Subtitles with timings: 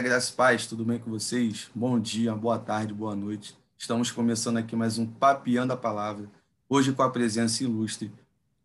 [0.00, 1.70] Galera, graças paz, tudo bem com vocês?
[1.74, 3.54] Bom dia, boa tarde, boa noite.
[3.76, 6.26] Estamos começando aqui mais um Papiando a Palavra,
[6.70, 8.10] hoje com a presença ilustre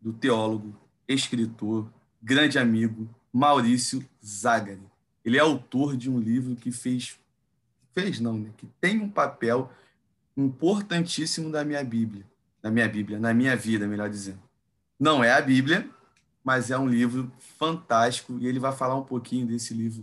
[0.00, 0.74] do teólogo,
[1.06, 4.80] escritor, grande amigo, Maurício Zagari.
[5.22, 7.18] Ele é autor de um livro que fez,
[7.92, 8.50] fez não, né?
[8.56, 9.70] que tem um papel
[10.34, 12.24] importantíssimo da minha Bíblia,
[12.62, 14.40] na minha Bíblia, na minha vida, melhor dizendo.
[14.98, 15.86] Não é a Bíblia,
[16.42, 20.02] mas é um livro fantástico e ele vai falar um pouquinho desse livro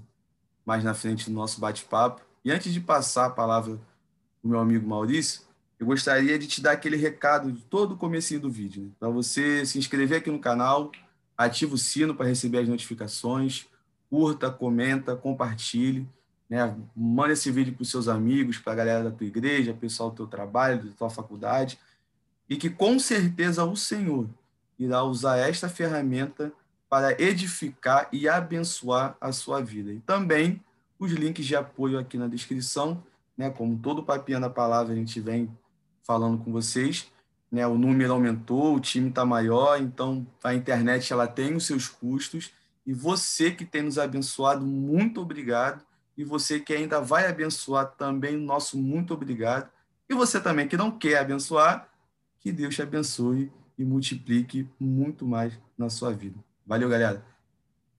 [0.66, 2.22] mais na frente do nosso bate-papo.
[2.44, 5.42] E antes de passar a palavra para o meu amigo Maurício,
[5.80, 8.84] eu gostaria de te dar aquele recado de todo o comecinho do vídeo.
[8.84, 8.89] Né?
[9.00, 10.91] Para você se inscrever aqui no canal,
[11.38, 13.67] ativa o sino para receber as notificações,
[14.09, 16.08] curta, comenta, compartilhe.
[16.50, 16.75] Né?
[16.95, 20.16] Manda esse vídeo para os seus amigos, para a galera da tua igreja, pessoal do
[20.16, 21.80] teu trabalho, da tua faculdade.
[22.50, 24.30] E que com certeza o Senhor
[24.78, 26.52] irá usar esta ferramenta
[26.94, 29.92] para edificar e abençoar a sua vida.
[29.92, 30.62] E também
[31.00, 33.04] os links de apoio aqui na descrição,
[33.36, 33.50] né?
[33.50, 35.50] Como todo papinho da palavra a gente vem
[36.04, 37.12] falando com vocês,
[37.52, 37.66] né?
[37.66, 42.52] O número aumentou, o time está maior, então a internet ela tem os seus custos
[42.86, 45.84] e você que tem nos abençoado, muito obrigado.
[46.16, 49.68] E você que ainda vai abençoar também, nosso muito obrigado.
[50.08, 51.90] E você também que não quer abençoar,
[52.40, 56.38] que Deus te abençoe e multiplique muito mais na sua vida.
[56.74, 57.24] Valeu, galera.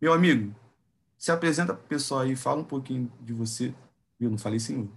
[0.01, 0.53] Meu amigo,
[1.17, 3.73] se apresenta para o pessoal aí, fala um pouquinho de você.
[4.21, 4.89] Eu não falei senhor.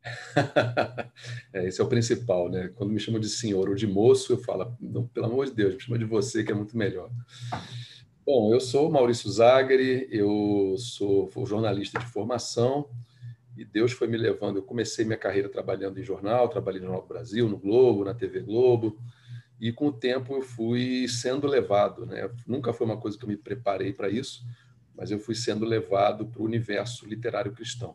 [1.52, 2.68] é, esse é o principal, né?
[2.76, 5.74] Quando me chamam de senhor ou de moço, eu falo, não, pelo amor de Deus,
[5.74, 7.10] me chama de você, que é muito melhor.
[8.24, 12.88] Bom, eu sou Maurício Zagari, eu sou jornalista de formação
[13.56, 14.58] e Deus foi me levando.
[14.58, 18.96] Eu comecei minha carreira trabalhando em jornal, trabalhei no Brasil, no Globo, na TV Globo,
[19.60, 22.30] e com o tempo eu fui sendo levado, né?
[22.46, 24.42] Nunca foi uma coisa que eu me preparei para isso,
[24.96, 27.94] mas eu fui sendo levado para o universo literário cristão.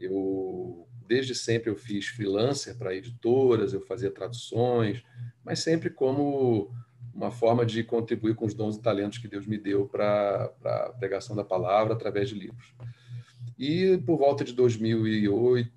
[0.00, 5.04] Eu desde sempre eu fiz freelancer para editoras, eu fazia traduções,
[5.44, 6.70] mas sempre como
[7.14, 10.92] uma forma de contribuir com os dons e talentos que Deus me deu para a
[10.98, 12.74] pregação da palavra através de livros.
[13.58, 15.70] E por volta de 2008,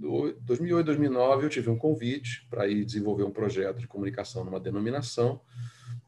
[0.00, 5.40] 2008, 2009, eu tive um convite para ir desenvolver um projeto de comunicação numa denominação,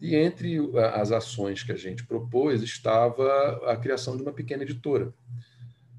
[0.00, 0.58] e entre
[0.94, 5.14] as ações que a gente propôs estava a criação de uma pequena editora.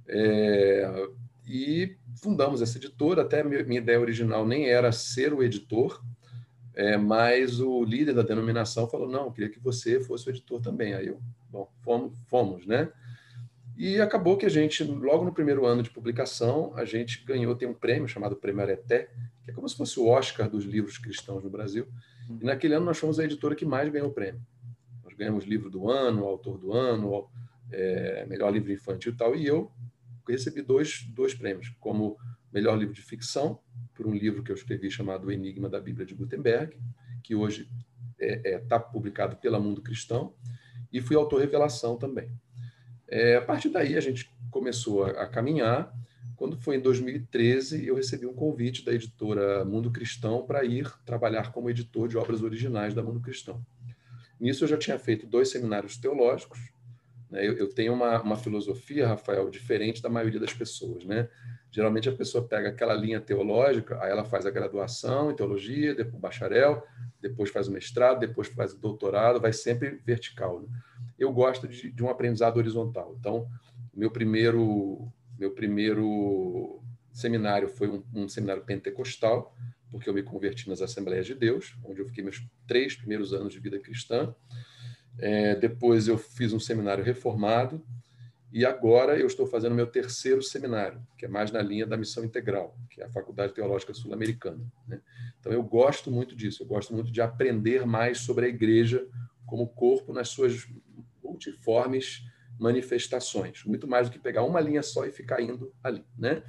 [0.07, 1.07] É,
[1.47, 6.03] e fundamos essa editora, até minha ideia original nem era ser o editor,
[6.75, 10.93] é, mas o líder da denominação falou, não, queria que você fosse o editor também.
[10.93, 12.89] Aí eu, bom, fomos, fomos né?
[13.75, 17.67] E acabou que a gente, logo no primeiro ano de publicação, a gente ganhou, tem
[17.67, 19.09] um prêmio chamado Prêmio Areté,
[19.43, 21.87] que é como se fosse o Oscar dos livros cristãos no Brasil.
[22.39, 24.41] E naquele ano nós fomos a editora que mais ganhou o prêmio.
[25.03, 27.27] Nós ganhamos livro do ano, autor do ano,
[27.71, 29.35] é, melhor livro infantil e tal.
[29.35, 29.71] E eu
[30.27, 32.17] recebi dois, dois prêmios, como
[32.53, 33.59] melhor livro de ficção,
[33.95, 36.77] por um livro que eu escrevi chamado O Enigma da Bíblia de Gutenberg,
[37.23, 37.67] que hoje
[38.19, 40.33] está é, é, tá publicado pela Mundo Cristão,
[40.91, 42.31] e fui autor revelação também.
[43.15, 45.93] É, a partir daí, a gente começou a, a, caminhar.
[46.35, 51.51] Quando foi em 2013, eu recebi um convite da editora Mundo Cristão para ir trabalhar
[51.51, 53.63] como editor de obras originais da Mundo Cristão.
[54.39, 56.57] Nisso, eu já tinha feito dois seminários teológicos.
[57.29, 57.47] Né?
[57.47, 61.05] Eu, eu, tenho uma, uma filosofia, Rafael, diferente da maioria das pessoas.
[61.05, 61.29] Né?
[61.69, 66.15] Geralmente, a pessoa pega aquela linha teológica, aí ela faz a graduação em teologia, depois
[66.15, 66.83] o bacharel,
[67.21, 70.61] depois faz o mestrado, depois faz o doutorado, vai sempre vertical.
[70.61, 70.67] Né?
[71.23, 73.15] Eu gosto de, de um aprendizado horizontal.
[73.19, 73.47] Então,
[73.93, 76.81] meu primeiro, meu primeiro
[77.11, 79.55] seminário foi um, um, seminário pentecostal,
[79.91, 83.53] porque eu me converti nas Assembleias de Deus, onde eu fiquei meus três primeiros anos
[83.53, 84.33] de vida cristã.
[85.19, 87.85] É, depois eu fiz um seminário reformado
[88.51, 92.23] e agora eu estou fazendo meu terceiro seminário, que é mais na linha da missão
[92.23, 94.63] integral, que é a Faculdade Teológica Sul-Americana.
[94.87, 95.01] Né?
[95.39, 99.07] Então eu gosto muito disso, eu gosto muito de aprender mais sobre a igreja
[99.45, 100.67] como corpo nas suas
[101.45, 102.23] multiformes
[102.59, 106.43] manifestações, muito mais do que pegar uma linha só e ficar indo ali, né?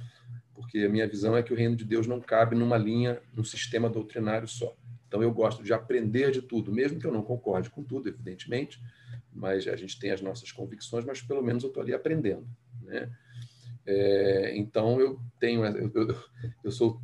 [0.53, 3.43] Porque a minha visão é que o reino de Deus não cabe numa linha, num
[3.43, 4.75] sistema doutrinário só.
[5.07, 8.79] Então eu gosto de aprender de tudo, mesmo que eu não concorde com tudo, evidentemente,
[9.33, 12.47] mas a gente tem as nossas convicções, mas pelo menos eu estou ali aprendendo,
[12.81, 13.11] né?
[13.87, 16.15] É, então eu tenho, eu, eu,
[16.63, 17.01] eu sou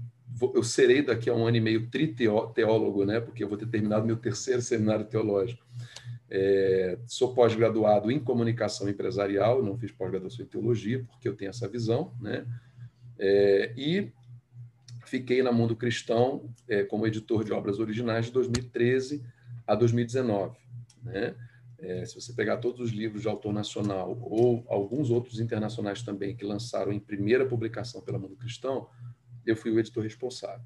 [0.56, 3.20] eu serei daqui a um ano e meio triteólogo, né?
[3.20, 5.64] Porque eu vou ter terminado meu terceiro seminário teológico.
[6.34, 11.68] É, sou pós-graduado em comunicação empresarial, não fiz pós-graduação em teologia, porque eu tenho essa
[11.68, 12.48] visão, né?
[13.20, 14.10] É, e
[15.06, 19.22] fiquei na Mundo Cristão é, como editor de obras originais de 2013
[19.68, 20.58] a 2019,
[21.04, 21.36] né?
[21.78, 26.34] É, se você pegar todos os livros de autor nacional ou alguns outros internacionais também
[26.34, 28.88] que lançaram em primeira publicação pela Mundo Cristão,
[29.46, 30.66] eu fui o editor responsável.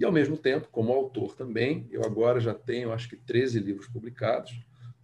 [0.00, 3.86] E, ao mesmo tempo, como autor também, eu agora já tenho, acho que, 13 livros
[3.86, 4.52] publicados,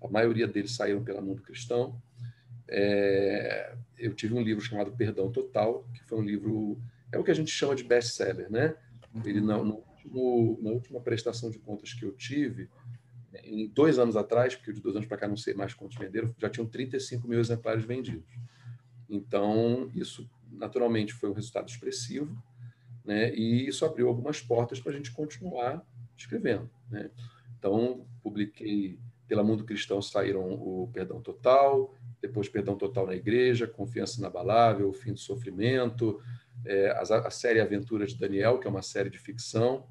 [0.02, 2.00] a maioria deles saíram pela Mundo Cristão.
[2.68, 7.30] É, eu tive um livro chamado Perdão Total, que foi um livro, é o que
[7.30, 8.74] a gente chama de best-seller, né?
[9.24, 12.68] Ele, no último, na última prestação de contas que eu tive,
[13.44, 16.34] em dois anos atrás, porque de dois anos para cá não sei mais quantos venderam,
[16.38, 18.34] já tinham 35 mil exemplares vendidos.
[19.08, 22.36] Então, isso naturalmente foi um resultado expressivo,
[23.04, 23.34] né?
[23.34, 25.84] e isso abriu algumas portas para a gente continuar
[26.16, 26.70] escrevendo.
[26.90, 27.10] Né?
[27.58, 28.98] Então, publiquei
[29.32, 31.90] pela Mundo Cristão, saíram o Perdão Total,
[32.20, 36.20] depois Perdão Total na Igreja, Confiança Inabalável, O Fim do Sofrimento,
[36.66, 39.88] é, a, a série Aventuras de Daniel, que é uma série de ficção,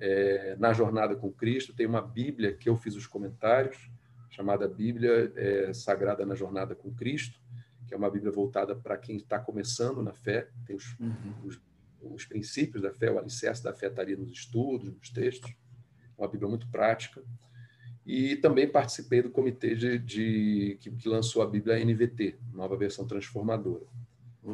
[0.00, 1.72] é, na Jornada com Cristo.
[1.72, 3.88] Tem uma Bíblia que eu fiz os comentários,
[4.28, 7.38] chamada Bíblia é, Sagrada na Jornada com Cristo,
[7.86, 11.14] que é uma Bíblia voltada para quem está começando na fé, tem os, uhum.
[11.44, 11.60] os,
[12.00, 15.52] os, princípios da fé, o alicerce da fé está ali nos estudos, nos textos.
[16.18, 17.22] É uma Bíblia muito prática.
[18.06, 23.06] E também participei do comitê de, de que, que, lançou a Bíblia NVT, nova versão
[23.06, 23.86] transformadora.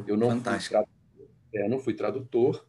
[0.06, 0.84] Eu não Fantástico.
[1.16, 2.64] fui, é, não fui tradutor,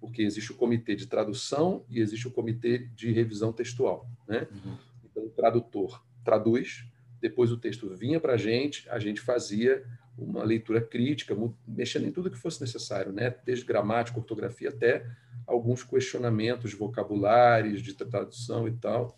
[0.00, 4.10] porque existe o comitê de tradução e existe o comitê de revisão textual.
[4.26, 4.48] Né?
[4.50, 4.76] Uhum.
[5.04, 6.84] Então, o tradutor traduz,
[7.20, 9.84] depois o texto vinha para a gente, a gente fazia
[10.16, 11.36] uma leitura crítica,
[11.66, 13.34] mexendo em tudo que fosse necessário, né?
[13.44, 15.06] desde gramática, ortografia, até
[15.46, 19.16] alguns questionamentos vocabulares de tradução e tal.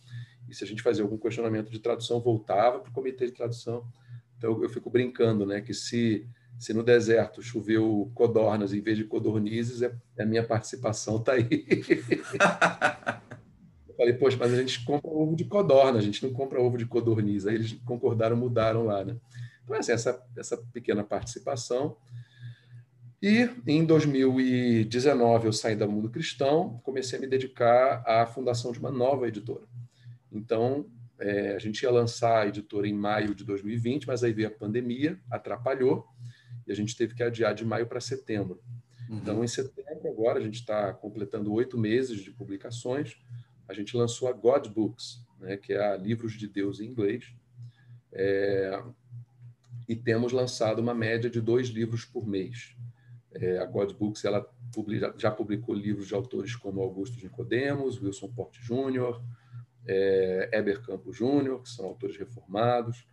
[0.50, 3.86] E se a gente fazia algum questionamento de tradução, voltava para o comitê de tradução.
[4.36, 6.28] Então, eu fico brincando né, que se
[6.60, 11.48] se no deserto choveu codornas em vez de codornizes, é, a minha participação está aí.
[13.88, 16.76] eu falei, poxa, mas a gente compra ovo de codorna, a gente não compra ovo
[16.76, 17.46] de codorniz.
[17.46, 19.16] Aí eles concordaram, mudaram lá, né?
[19.64, 21.96] Então, assim, essa, essa pequena participação.
[23.22, 28.78] E em 2019 eu saí da Mundo Cristão, comecei a me dedicar à fundação de
[28.78, 29.64] uma nova editora.
[30.32, 30.86] Então,
[31.18, 34.50] é, a gente ia lançar a editora em maio de 2020, mas aí veio a
[34.50, 36.06] pandemia, atrapalhou
[36.66, 38.62] e a gente teve que adiar de maio para setembro.
[39.08, 39.18] Uhum.
[39.18, 43.16] Então, em setembro, agora, a gente está completando oito meses de publicações.
[43.68, 47.34] A gente lançou a God Books, né, que é a Livros de Deus em inglês.
[48.12, 48.82] É,
[49.88, 52.76] e temos lançado uma média de dois livros por mês.
[53.32, 58.00] É, a God Books ela publica, já publicou livros de autores como Augusto de Nicodemos,
[58.00, 59.22] Wilson Porte Júnior,
[59.86, 63.06] é, Eber Campos Júnior, que são autores reformados.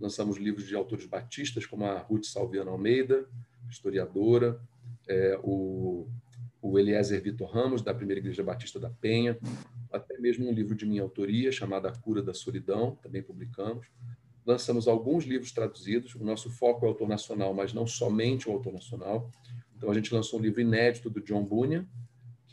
[0.00, 3.26] Lançamos livros de autores batistas, como a Ruth Salviano Almeida,
[3.70, 4.60] historiadora,
[5.08, 6.08] é, o,
[6.60, 9.38] o Eliezer Vitor Ramos, da Primeira Igreja Batista da Penha,
[9.92, 13.86] até mesmo um livro de minha autoria, chamado A Cura da Solidão, também publicamos.
[14.44, 18.52] Lançamos alguns livros traduzidos, o nosso foco é o autor nacional, mas não somente o
[18.52, 19.30] autor nacional.
[19.76, 21.86] Então, a gente lançou um livro inédito do John Bunyan,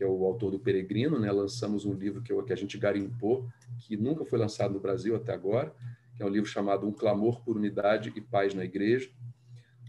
[0.02, 1.32] que é o autor do Peregrino, né?
[1.32, 5.32] lançamos um livro que, que a gente garimpou, que nunca foi lançado no Brasil até
[5.32, 5.76] agora,
[6.16, 9.12] que é um livro chamado Um Clamor por Unidade e Paz na Igreja.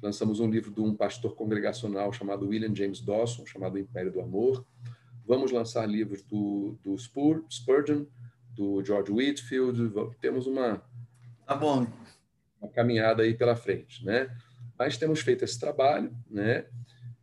[0.02, 4.66] Lançamos um livro de um pastor congregacional chamado William James Dawson, chamado Império do Amor.
[5.26, 8.04] Vamos lançar livros do, do Spurgeon,
[8.50, 9.94] do George Whitfield.
[10.20, 10.84] Temos uma,
[11.46, 11.86] tá bom.
[12.60, 14.30] uma caminhada aí pela frente, né?
[14.78, 16.66] Mas temos feito esse trabalho, né?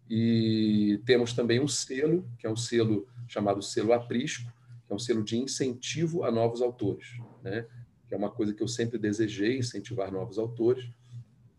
[0.10, 4.52] E temos também um selo, que é um selo chamado selo Aprisco,
[4.88, 7.08] que é um selo de incentivo a novos autores,
[7.44, 7.66] né?
[8.08, 10.90] que é uma coisa que eu sempre desejei, incentivar novos autores,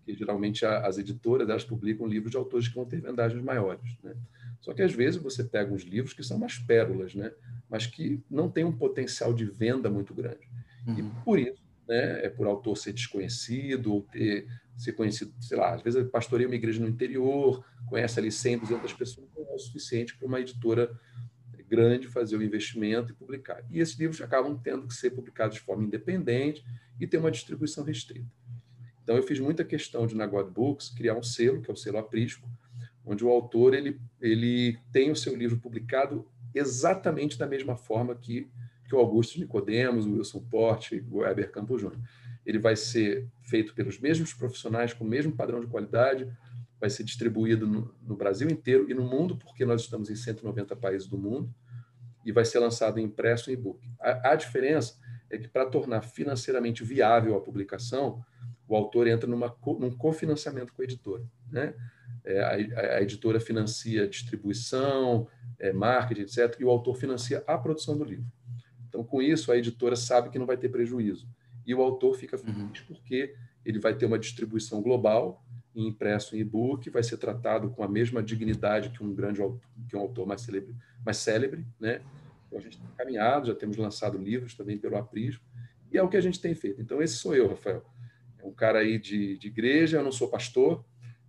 [0.04, 3.96] que geralmente as editoras elas publicam livros de autores que vão ter vendagens maiores.
[4.02, 4.16] Né?
[4.60, 7.32] Só que às vezes você pega uns livros que são umas pérolas, né?
[7.68, 10.48] mas que não têm um potencial de venda muito grande.
[10.88, 10.98] Uhum.
[10.98, 14.46] E por isso, né, é por autor ser desconhecido ou ter
[14.80, 18.92] ser conhecido, sei lá, às vezes pastoreia uma igreja no interior, conhece ali 100, 200
[18.94, 20.90] pessoas, não é o suficiente para uma editora
[21.70, 23.64] grande fazer o investimento e publicar.
[23.70, 26.64] E esses livros acabam tendo que ser publicados de forma independente
[26.98, 28.26] e ter uma distribuição restrita.
[29.02, 31.76] Então, eu fiz muita questão de, na God Books, criar um selo, que é o
[31.76, 32.48] selo Aprisco,
[33.04, 38.48] onde o autor ele, ele tem o seu livro publicado exatamente da mesma forma que,
[38.88, 42.00] que o Augusto Nicodemos, o Wilson Porte, o Weber Campos Júnior.
[42.44, 46.30] Ele vai ser feito pelos mesmos profissionais, com o mesmo padrão de qualidade,
[46.80, 50.74] vai ser distribuído no, no, Brasil inteiro e no mundo, porque nós estamos em 190
[50.76, 51.52] países do mundo,
[52.24, 53.86] e vai ser lançado em impresso e e-book.
[54.00, 58.24] A, a, diferença é que, para tornar financeiramente viável a publicação,
[58.66, 61.24] o autor entra numa, num cofinanciamento com a editora.
[61.50, 61.74] Né?
[62.24, 65.28] É, a, a, editora financia distribuição,
[65.58, 68.26] é, marketing, etc., e o autor financia a produção do livro.
[68.88, 71.28] Então, com isso, a editora sabe que não vai ter prejuízo.
[71.70, 72.72] E o autor fica feliz uhum.
[72.88, 73.32] porque
[73.64, 78.20] ele vai ter uma distribuição global, impresso em e-book, vai ser tratado com a mesma
[78.20, 79.40] dignidade que um grande
[79.88, 80.74] que um autor mais célebre,
[81.06, 82.00] mais célebre né?
[82.48, 85.44] Então, a gente está caminhado, já temos lançado livros também pelo Aprismo,
[85.92, 86.80] e é o que a gente tem feito.
[86.80, 87.84] Então, esse sou eu, Rafael.
[88.40, 90.84] É um cara aí de, de igreja, eu não sou pastor,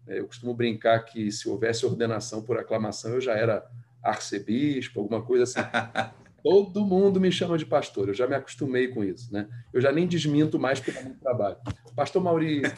[0.08, 0.18] né?
[0.18, 3.70] eu costumo brincar que se houvesse ordenação por aclamação, eu já era
[4.02, 5.60] arcebispo, alguma coisa assim.
[6.44, 9.48] Todo mundo me chama de pastor, eu já me acostumei com isso, né?
[9.72, 11.58] Eu já nem desminto mais dá muito trabalho.
[11.96, 12.76] Pastor Maurício,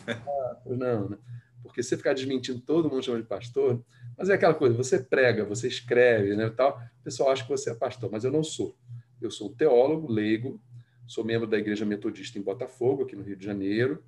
[0.65, 1.17] não, né?
[1.61, 3.83] Porque você ficar desmentindo todo mundo chama de pastor,
[4.17, 7.71] mas é aquela coisa, você prega, você escreve, né, tal, o pessoal acha que você
[7.71, 8.77] é pastor, mas eu não sou.
[9.21, 10.61] Eu sou teólogo, leigo,
[11.07, 14.03] sou membro da Igreja Metodista em Botafogo, aqui no Rio de Janeiro,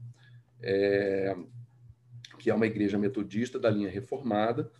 [0.61, 1.35] é,
[2.39, 4.71] que é uma igreja metodista da linha reformada.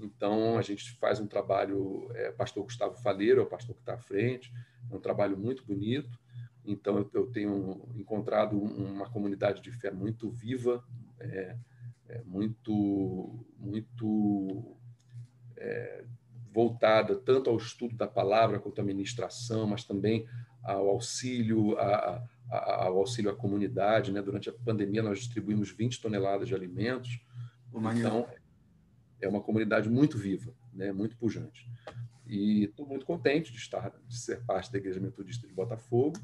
[0.00, 3.94] Então, a gente faz um trabalho, é, pastor Gustavo Faleiro é o pastor que está
[3.94, 4.52] à frente,
[4.90, 6.18] é um trabalho muito bonito.
[6.64, 10.84] Então, eu, eu tenho encontrado uma comunidade de fé muito viva,
[11.18, 11.56] é,
[12.08, 14.76] é, muito, muito
[15.56, 16.04] é,
[16.52, 20.26] voltada tanto ao estudo da palavra quanto à ministração, mas também
[20.62, 24.12] ao auxílio, a, a, ao auxílio à comunidade.
[24.12, 24.20] Né?
[24.20, 27.20] Durante a pandemia, nós distribuímos 20 toneladas de alimentos.
[27.72, 28.26] Então,
[29.20, 30.92] é uma comunidade muito viva, né?
[30.92, 31.68] muito pujante.
[32.26, 36.18] E estou muito contente de estar, de ser parte da Igreja Metodista de Botafogo.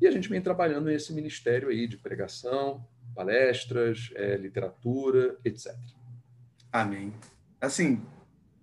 [0.00, 5.74] E a gente vem trabalhando nesse ministério aí de pregação, palestras, é, literatura, etc.
[6.72, 7.12] Amém.
[7.60, 8.02] Assim,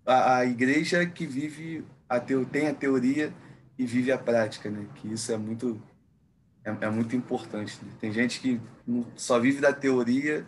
[0.06, 3.34] a, a igreja que vive a teo, tem a teoria
[3.78, 4.88] e vive a prática, né?
[4.96, 5.82] Que isso é muito
[6.64, 7.78] é, é muito importante.
[7.84, 7.92] Né?
[8.00, 8.60] Tem gente que
[9.16, 10.46] só vive da teoria,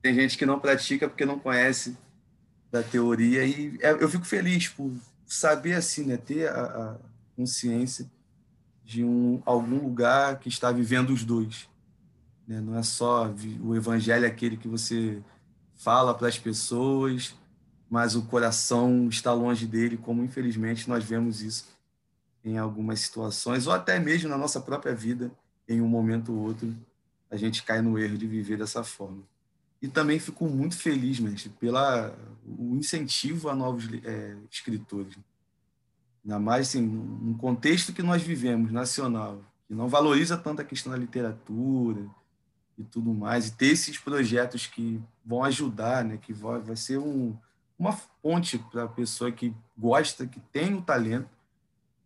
[0.00, 1.96] tem gente que não pratica porque não conhece
[2.70, 4.92] da teoria e é, eu fico feliz por
[5.26, 6.16] saber assim, né?
[6.16, 6.96] Ter a, a
[7.36, 8.10] consciência
[8.84, 11.70] de um algum lugar que está vivendo os dois
[12.50, 12.60] né?
[12.60, 15.22] Não é só o evangelho é aquele que você
[15.76, 17.36] fala para as pessoas,
[17.88, 21.68] mas o coração está longe dele, como infelizmente nós vemos isso
[22.44, 25.30] em algumas situações, ou até mesmo na nossa própria vida,
[25.68, 26.74] em um momento ou outro,
[27.30, 29.22] a gente cai no erro de viver dessa forma.
[29.80, 32.14] E também fico muito feliz, mestre, pela
[32.46, 35.16] o incentivo a novos é, escritores.
[36.24, 40.92] Ainda mais assim, num contexto que nós vivemos, nacional, que não valoriza tanto a questão
[40.92, 42.06] da literatura,
[42.80, 46.98] e tudo mais, e ter esses projetos que vão ajudar, né, que vai, vai ser
[46.98, 47.36] um,
[47.78, 51.28] uma ponte para a pessoa que gosta, que tem o talento.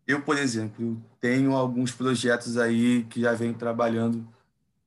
[0.07, 4.27] Eu, por exemplo, tenho alguns projetos aí que já venho trabalhando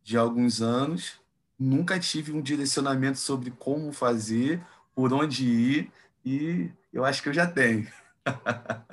[0.04, 1.20] de alguns anos,
[1.60, 4.62] nunca tive um direcionamento sobre como fazer,
[4.94, 5.92] por onde ir,
[6.26, 7.88] e eu acho que eu já tenho.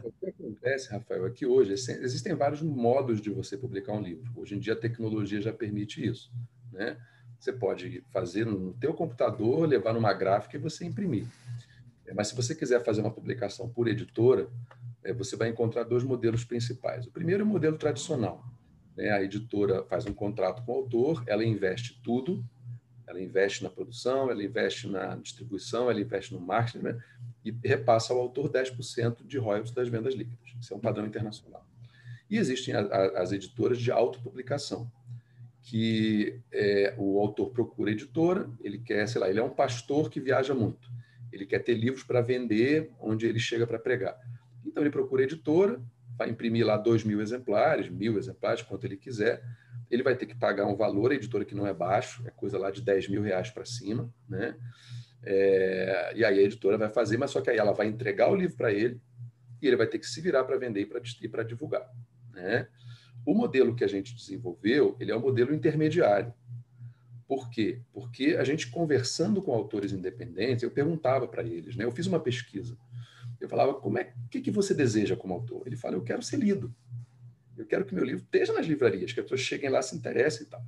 [0.05, 4.31] o que acontece, Rafael, é que hoje existem vários modos de você publicar um livro.
[4.37, 6.31] Hoje em dia a tecnologia já permite isso.
[6.73, 6.97] Né?
[7.39, 11.27] Você pode fazer no teu computador, levar numa gráfica e você imprimir.
[12.07, 14.49] É, mas se você quiser fazer uma publicação por editora,
[15.03, 17.07] é, você vai encontrar dois modelos principais.
[17.07, 18.45] O primeiro é o modelo tradicional.
[18.97, 19.11] Né?
[19.11, 22.45] A editora faz um contrato com o autor, ela investe tudo,
[23.07, 27.03] ela investe na produção, ela investe na distribuição, ela investe no marketing, né?
[27.45, 30.55] e repassa ao autor 10% de royalties das vendas líquidas.
[30.61, 31.67] Isso é um padrão internacional.
[32.31, 34.91] E existem as editoras de autopublicação
[35.65, 40.21] que é, o autor procura editora, ele quer, sei lá, ele é um pastor que
[40.21, 40.91] viaja muito,
[41.33, 44.15] ele quer ter livros para vender onde ele chega para pregar.
[44.65, 45.81] Então ele procura editora,
[46.19, 49.43] vai imprimir lá dois mil exemplares, mil exemplares, quanto ele quiser,
[49.95, 52.59] ele vai ter que pagar um valor, a editora que não é baixo, é coisa
[52.59, 54.57] lá de 10 mil reais para cima, né?
[55.23, 58.35] É, e aí a editora vai fazer, mas só que aí ela vai entregar o
[58.35, 59.01] livro para ele
[59.63, 60.87] e ele vai ter que se virar para vender
[61.23, 61.89] e para divulgar,
[62.33, 62.69] né?
[63.25, 66.35] O modelo que a gente desenvolveu, ele é um modelo intermediário.
[67.27, 67.81] Por quê?
[67.93, 71.85] Porque a gente conversando com autores independentes, eu perguntava para eles, né?
[71.85, 72.77] Eu fiz uma pesquisa.
[73.41, 75.63] Eu falava, como é, que, que você deseja como autor?
[75.67, 76.75] Ele fala, eu quero ser lido.
[77.57, 80.47] Eu quero que meu livro esteja nas livrarias, que as pessoas cheguem lá, se interessem
[80.47, 80.63] e tal.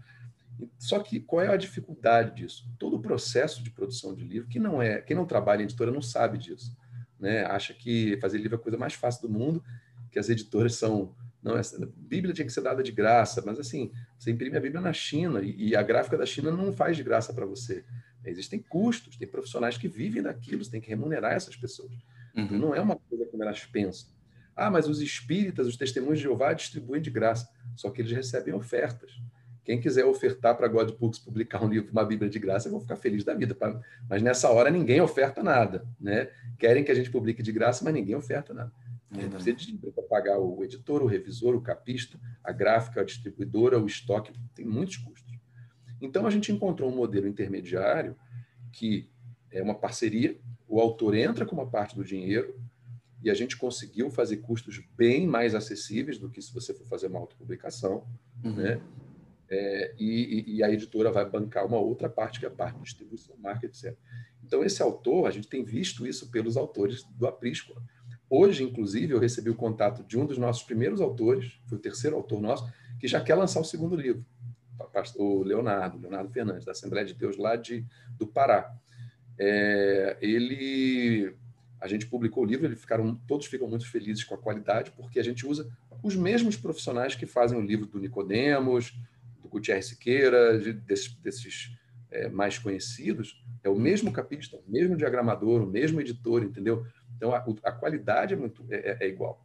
[0.79, 2.69] Só que qual é a dificuldade disso?
[2.79, 5.91] Todo o processo de produção de livro, que não é, quem não trabalha em editora
[5.91, 6.77] não sabe disso,
[7.19, 7.45] né?
[7.45, 9.63] Acha que fazer livro é a coisa mais fácil do mundo,
[10.11, 11.15] que as editoras são
[11.47, 14.81] não, essa Bíblia tinha que ser dada de graça, mas assim, você imprime a Bíblia
[14.81, 17.85] na China e, e a gráfica da China não faz de graça para você.
[18.25, 21.93] Existem custos, tem profissionais que vivem daquilo, você tem que remunerar essas pessoas.
[22.35, 22.59] Uhum.
[22.59, 24.11] Não é uma coisa como elas pensam.
[24.57, 27.47] Ah, mas os espíritas, os testemunhos de Jeová distribuem de graça,
[27.77, 29.13] só que eles recebem ofertas.
[29.63, 32.81] Quem quiser ofertar para God Books publicar um livro, uma Bíblia de graça, eu vou
[32.81, 33.57] ficar feliz da vida.
[34.09, 36.31] Mas nessa hora ninguém oferta nada, né?
[36.57, 38.73] Querem que a gente publique de graça, mas ninguém oferta nada.
[39.13, 43.79] É, precisa de para pagar o editor, o revisor, o capista, a gráfica, a distribuidora,
[43.79, 45.35] o estoque, tem muitos custos.
[46.01, 48.17] Então, a gente encontrou um modelo intermediário
[48.73, 49.11] que
[49.51, 52.55] é uma parceria, o autor entra com uma parte do dinheiro
[53.27, 57.09] e a gente conseguiu fazer custos bem mais acessíveis do que se você for fazer
[57.09, 58.07] uma autopublicação,
[58.45, 58.55] uhum.
[58.55, 58.81] né?
[59.49, 62.85] É, e, e, a editora vai bancar uma outra parte, que é a parte de
[62.85, 63.99] distribuição, marketing, etc.
[64.45, 67.75] Então, esse autor, a gente tem visto isso pelos autores do Aprisco.
[68.31, 72.15] Hoje, inclusive, eu recebi o contato de um dos nossos primeiros autores, foi o terceiro
[72.15, 74.25] autor nosso, que já quer lançar o segundo livro,
[75.17, 77.85] o Leonardo, Leonardo Fernandes, da Assembleia de Deus lá de,
[78.17, 78.73] do Pará.
[79.37, 81.35] É, ele,
[81.81, 85.19] a gente publicou o livro, eles ficaram, todos ficam muito felizes com a qualidade, porque
[85.19, 85.71] a gente usa
[86.03, 88.99] os mesmos profissionais que fazem o livro do Nicodemos,
[89.43, 91.77] do Gutierrez Siqueira, de, desses, desses
[92.11, 96.87] é, mais conhecidos, é o mesmo capista, o mesmo diagramador, o mesmo editor, entendeu?
[97.17, 99.45] Então, a, a qualidade é, muito, é, é, é igual.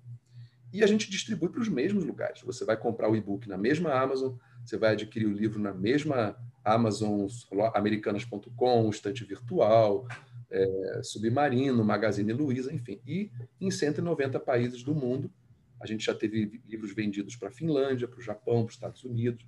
[0.73, 2.41] E a gente distribui para os mesmos lugares.
[2.43, 4.33] Você vai comprar o e-book na mesma Amazon,
[4.63, 7.27] você vai adquirir o livro na mesma Amazon,
[7.73, 10.07] americanas.com, estante virtual,
[10.51, 12.99] é, Submarino, Magazine Luiza, enfim.
[13.07, 15.31] E em 190 países do mundo,
[15.79, 19.03] a gente já teve livros vendidos para a Finlândia, para o Japão, para os Estados
[19.03, 19.45] Unidos.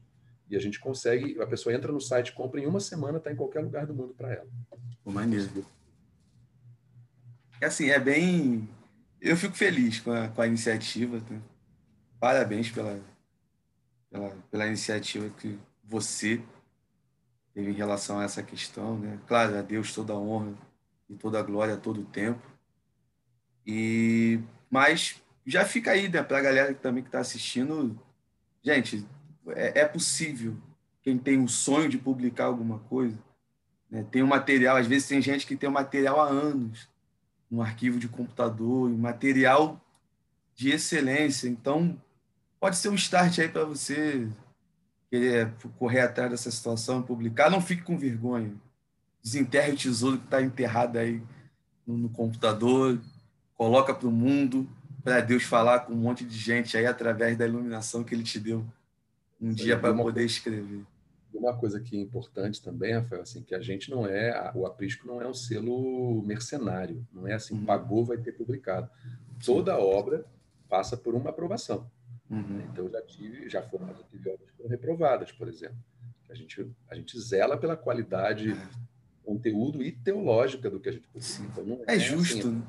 [0.50, 3.36] E a gente consegue, a pessoa entra no site, compra em uma semana, está em
[3.36, 4.48] qualquer lugar do mundo para ela.
[5.03, 5.65] O maneiro.
[7.62, 8.67] É assim, é bem.
[9.22, 11.22] Eu fico feliz com a, com a iniciativa.
[11.22, 11.36] Tá?
[12.19, 13.00] Parabéns pela,
[14.10, 16.41] pela, pela iniciativa que você
[17.53, 18.98] teve em relação a essa questão.
[18.98, 19.20] Né?
[19.27, 20.53] Claro, a Deus toda a honra
[21.09, 22.42] e toda a glória a todo tempo.
[23.66, 24.39] E,
[24.70, 28.00] mas já fica aí né, para a galera que também que está assistindo.
[28.61, 29.05] Gente,
[29.48, 30.55] é, é, possível.
[31.01, 33.18] Quem tem o sonho de publicar alguma coisa,
[33.89, 34.77] né, tem um material.
[34.77, 36.87] Às vezes tem gente que tem o um material há anos
[37.53, 39.79] um arquivo de computador, um material
[40.55, 41.48] de excelência.
[41.48, 42.01] Então,
[42.59, 44.27] pode ser um start aí para você
[45.11, 47.51] querer correr atrás dessa situação, publicar.
[47.51, 48.55] Não fique com vergonha.
[49.24, 51.22] Desenterre o tesouro que está enterrado aí
[51.88, 53.00] no, no computador,
[53.55, 54.68] coloca para o mundo,
[55.03, 58.40] para Deus falar com um monte de gente aí através da iluminação que Ele te
[58.40, 58.66] deu
[59.40, 60.86] um dia para poder escrever
[61.44, 65.07] uma coisa que é importante também, Rafael, assim, que a gente não é, o aprisco
[65.07, 67.66] não é um selo mercenário, não é assim, uhum.
[67.66, 68.90] pagou, vai ter publicado.
[69.46, 70.25] Toda obra
[70.70, 71.90] passa por uma aprovação.
[72.29, 72.62] Uhum.
[72.72, 75.77] Então, já tive, já foram, já tive obras que foram reprovadas, por exemplo.
[76.29, 78.68] A gente, a gente zela pela qualidade, é.
[79.24, 81.07] Conteúdo e teológica do que a gente.
[81.42, 82.48] Então, não é, é justo.
[82.48, 82.64] Assim,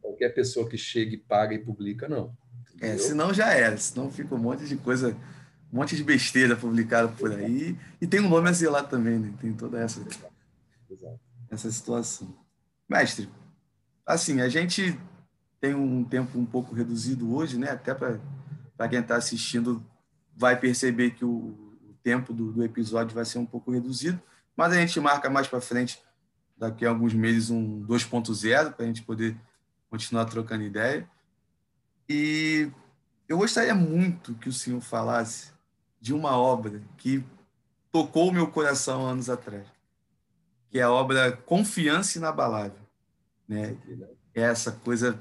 [0.00, 2.36] qualquer pessoa que chega e paga e publica, não.
[2.80, 2.94] É, Entendeu?
[2.94, 5.16] É, senão já era, senão fica um monte de coisa
[5.72, 7.76] um monte de besteira publicada por aí.
[8.00, 9.34] E tem um nome a zelar também, né?
[9.40, 10.00] Tem toda essa,
[11.50, 12.34] essa situação.
[12.88, 13.28] Mestre,
[14.04, 14.98] assim, a gente
[15.60, 17.70] tem um tempo um pouco reduzido hoje, né?
[17.70, 19.84] Até para quem está assistindo
[20.36, 24.20] vai perceber que o, o tempo do, do, episódio vai ser um pouco reduzido,
[24.56, 26.02] mas a gente marca mais para frente,
[26.56, 29.36] daqui a alguns meses, um 2.0 para a gente poder
[29.90, 31.08] continuar trocando ideia.
[32.08, 32.70] E
[33.28, 35.52] eu gostaria muito que o senhor falasse
[36.00, 37.22] de uma obra que
[37.92, 39.66] tocou o meu coração anos atrás,
[40.70, 42.80] que é a obra Confiança Inabalável.
[43.46, 43.76] Né?
[44.34, 45.18] É essa coisa,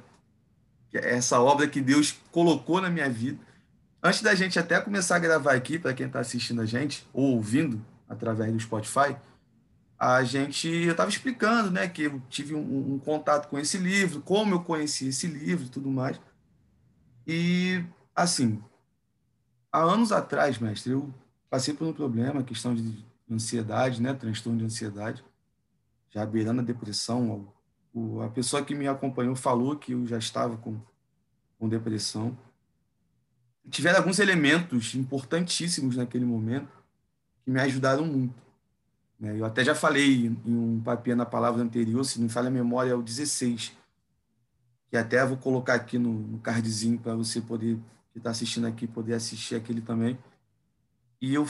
[0.93, 3.39] é essa obra que Deus colocou na minha vida.
[4.01, 7.35] Antes da gente até começar a gravar aqui, para quem está assistindo a gente, ou
[7.35, 9.15] ouvindo através do Spotify,
[9.97, 14.21] a gente, eu estava explicando, né, que eu tive um, um, contato com esse livro,
[14.21, 16.19] como eu conheci esse livro e tudo mais.
[17.25, 18.61] E, assim,
[19.71, 21.13] há anos atrás, mestre, eu
[21.49, 25.23] passei por um problema, questão de ansiedade, né, transtorno de ansiedade,
[26.09, 27.47] já beirando a depressão.
[27.93, 30.79] O, a pessoa que me acompanhou falou que eu já estava com,
[31.57, 32.37] com depressão.
[33.69, 36.84] Tiveram alguns elementos importantíssimos naquele momento
[37.45, 38.35] que me ajudaram muito.
[39.19, 39.39] Né?
[39.39, 42.91] Eu até já falei em um papel na palavra anterior, se não falha a memória,
[42.91, 43.71] é o 16,
[44.89, 47.79] que até vou colocar aqui no, no cardzinho para você poder
[48.11, 50.17] que está assistindo aqui poder assistir aquele também.
[51.21, 51.45] E eu,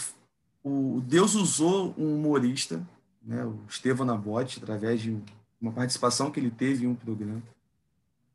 [0.63, 2.83] o Deus usou um humorista,
[3.21, 5.15] né, o Estevão Nabote, através de
[5.61, 7.41] uma participação que ele teve em um programa.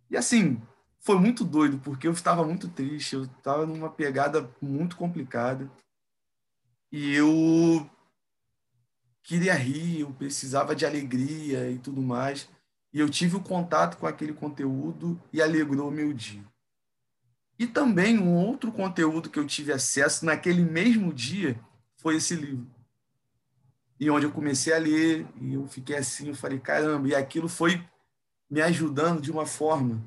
[0.08, 0.62] E assim,
[1.00, 5.68] foi muito doido, porque eu estava muito triste, eu estava numa pegada muito complicada.
[6.92, 7.88] E eu
[9.22, 12.48] queria rir, eu precisava de alegria e tudo mais.
[12.92, 16.44] E eu tive o contato com aquele conteúdo e alegrou o meu dia.
[17.58, 21.60] E também um outro conteúdo que eu tive acesso naquele mesmo dia
[21.96, 22.66] foi esse livro.
[24.00, 27.48] E onde eu comecei a ler, e eu fiquei assim, eu falei, caramba, e aquilo
[27.48, 27.86] foi
[28.48, 30.02] me ajudando de uma forma.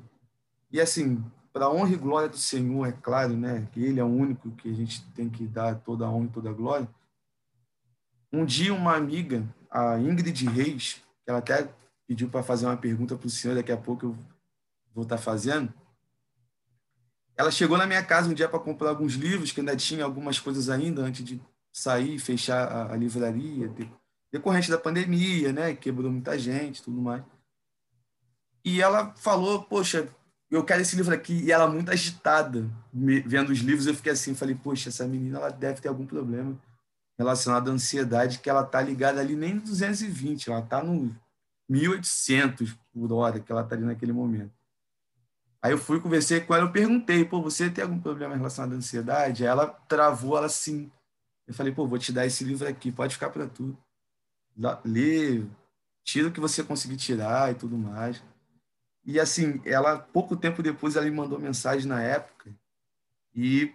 [0.70, 3.68] E assim, para honra e glória do Senhor, é claro, né?
[3.70, 6.30] Que Ele é o único que a gente tem que dar toda a honra e
[6.30, 6.88] toda a glória.
[8.32, 11.72] Um dia, uma amiga, a Ingrid Reis, ela até
[12.08, 14.18] pediu para fazer uma pergunta para o senhor, daqui a pouco eu
[14.92, 15.72] vou estar tá fazendo.
[17.36, 20.40] Ela chegou na minha casa um dia para comprar alguns livros, que ainda tinha algumas
[20.40, 21.40] coisas ainda antes de
[21.72, 23.72] sair fechar a, a livraria,
[24.32, 25.76] decorrente da pandemia, né?
[25.76, 27.22] Quebrou muita gente, tudo mais.
[28.64, 30.08] E ela falou, poxa,
[30.50, 31.34] eu quero esse livro aqui.
[31.44, 35.50] E ela muito agitada, vendo os livros, eu fiquei assim, falei, poxa, essa menina ela
[35.50, 36.56] deve ter algum problema
[37.18, 41.14] relacionado à ansiedade, que ela está ligada ali nem no 220, ela está no
[41.68, 44.52] 1800 por hora que ela está ali naquele momento.
[45.62, 48.76] Aí eu fui, conversei com ela, eu perguntei, pô, você tem algum problema relacionado à
[48.76, 49.44] ansiedade?
[49.44, 50.90] Aí ela travou, ela sim.
[51.46, 53.76] Eu falei, pô, vou te dar esse livro aqui, pode ficar para tu.
[54.84, 55.42] Lê,
[56.04, 58.22] tira o que você conseguir tirar e tudo mais.
[59.04, 62.50] E assim, ela, pouco tempo depois, ela me mandou mensagem na época
[63.34, 63.72] e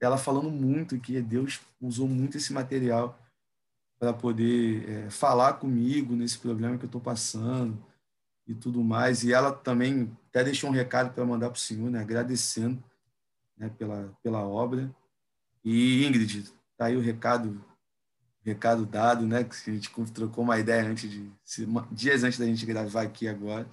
[0.00, 3.18] ela falando muito que Deus usou muito esse material
[3.98, 7.78] para poder é, falar comigo nesse problema que eu estou passando
[8.46, 9.22] e tudo mais.
[9.22, 12.82] E ela também até deixou um recado para mandar para o senhor, né, agradecendo
[13.58, 14.90] né, pela, pela obra.
[15.62, 17.62] E Ingrid, tá aí o recado
[18.42, 21.30] recado dado, né, que a gente trocou uma ideia antes de
[21.92, 23.68] dias antes da gente gravar aqui agora.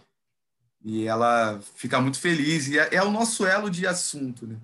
[0.89, 4.58] E ela fica muito feliz e é, é o nosso elo de assunto, né?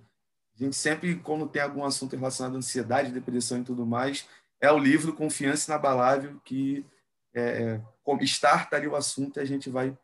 [0.56, 4.26] A gente sempre, quando tem algum assunto relacionado à ansiedade, depressão e tudo mais,
[4.62, 6.86] é o livro Confiança Inabalável que
[7.34, 9.98] é, é, starta ali o assunto e a gente vai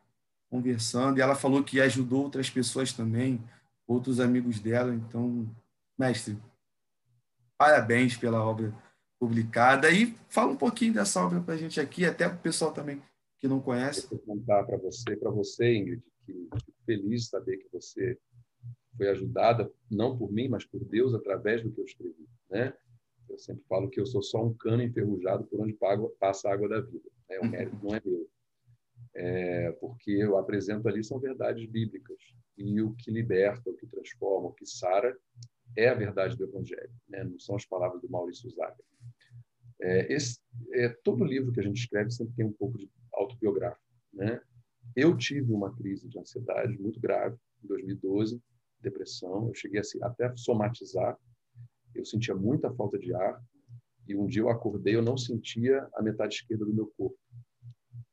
[0.50, 1.18] conversando.
[1.18, 3.42] E ela falou que ajudou outras pessoas também,
[3.88, 4.94] outros amigos dela.
[4.94, 5.50] Então,
[5.98, 6.38] mestre,
[7.58, 8.74] parabéns pela obra
[9.18, 9.90] publicada.
[9.90, 13.02] E fala um pouquinho dessa obra para a gente aqui, até para o pessoal também
[13.40, 14.06] que não conhece.
[14.06, 16.50] Eu vou contar para você, para você, Ingrid, que
[16.86, 18.18] feliz saber que você
[18.98, 22.74] foi ajudada não por mim, mas por Deus através do que eu escrevi, né?
[23.30, 25.78] Eu sempre falo que eu sou só um cano enferrujado por onde
[26.20, 27.10] passa a água da vida.
[27.30, 27.40] Né?
[27.40, 28.28] O mérito não é meu.
[29.16, 32.18] É, porque eu apresento ali são verdades bíblicas.
[32.58, 35.16] E o que liberta, o que transforma, o que sara
[35.78, 37.24] é a verdade do Evangelho, né?
[37.24, 38.84] não são as palavras do Maurício Zaga.
[39.82, 40.40] É, esse,
[40.74, 43.84] é, todo livro que a gente escreve sempre tem um pouco de autobiográfico.
[44.14, 44.42] Né?
[44.96, 48.42] Eu tive uma crise de ansiedade muito grave em 2012,
[48.82, 51.18] depressão, eu cheguei a, até somatizar,
[51.94, 53.42] eu sentia muita falta de ar,
[54.08, 57.18] e um dia eu acordei, eu não sentia a metade esquerda do meu corpo.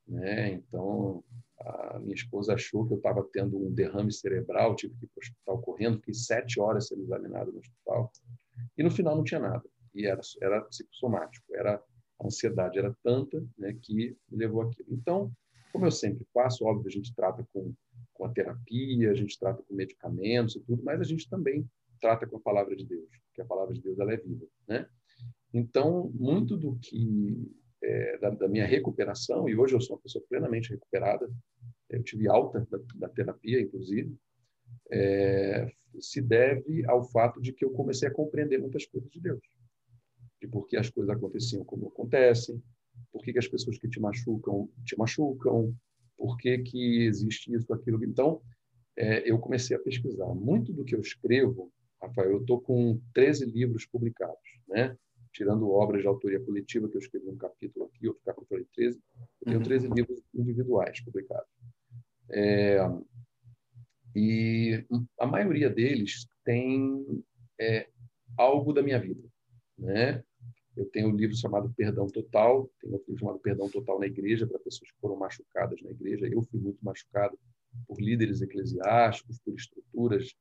[0.06, 0.52] Né?
[0.52, 1.24] Então,
[1.58, 5.20] a minha esposa achou que eu estava tendo um derrame cerebral, tive que ir para
[5.20, 8.12] o hospital correndo, fiquei sete horas sendo examinado no hospital,
[8.76, 9.64] e no final não tinha nada,
[9.96, 11.82] e era, era psicossomático, era
[12.18, 14.88] a ansiedade era tanta né, que me levou aquilo.
[14.90, 15.30] Então,
[15.72, 17.74] como eu sempre faço, óbvio, a gente trata com
[18.16, 21.68] com a terapia, a gente trata com medicamentos e tudo, mas a gente também
[22.00, 24.86] trata com a palavra de Deus, porque a palavra de Deus ela é viva, né?
[25.52, 27.50] Então, muito do que
[27.82, 31.30] é, da, da, minha recuperação, e hoje eu sou uma pessoa plenamente recuperada,
[31.88, 34.14] eu tive alta da, da terapia, inclusive,
[34.90, 39.40] é, se deve ao fato de que eu comecei a compreender muitas coisas de Deus,
[40.40, 42.62] de por que as coisas aconteciam como acontecem,
[43.12, 45.74] por que, que as pessoas que te machucam te machucam,
[46.16, 48.02] por que, que existe isso, aquilo.
[48.04, 48.40] Então,
[48.96, 50.34] é, eu comecei a pesquisar.
[50.34, 51.70] Muito do que eu escrevo,
[52.00, 54.96] Rafael, eu estou com 13 livros publicados, né?
[55.36, 58.98] tirando obras de autoria coletiva, que eu escrevi um capítulo aqui, outro capítulo ali, 13.
[59.42, 59.94] Eu tenho 13 uhum.
[59.94, 61.50] livros individuais publicados.
[62.30, 62.78] É,
[64.14, 64.82] e
[65.20, 67.22] a maioria deles tem
[67.60, 67.86] é,
[68.38, 69.22] algo da minha vida.
[69.78, 70.22] Né?
[70.76, 74.46] Eu tenho um livro chamado Perdão Total, tem outro livro chamado Perdão Total na Igreja,
[74.46, 76.26] para pessoas que foram machucadas na igreja.
[76.26, 77.38] Eu fui muito machucado
[77.86, 80.34] por líderes eclesiásticos, por estruturas.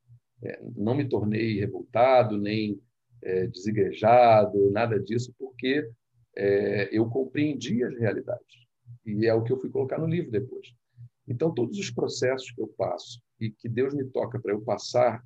[0.44, 2.82] É, não me tornei revoltado, nem
[3.22, 5.90] é, desigrejado, nada disso, porque
[6.36, 8.66] é, eu compreendi as realidades.
[9.06, 10.74] E é o que eu fui colocar no livro depois.
[11.28, 15.24] Então, todos os processos que eu passo e que Deus me toca para eu passar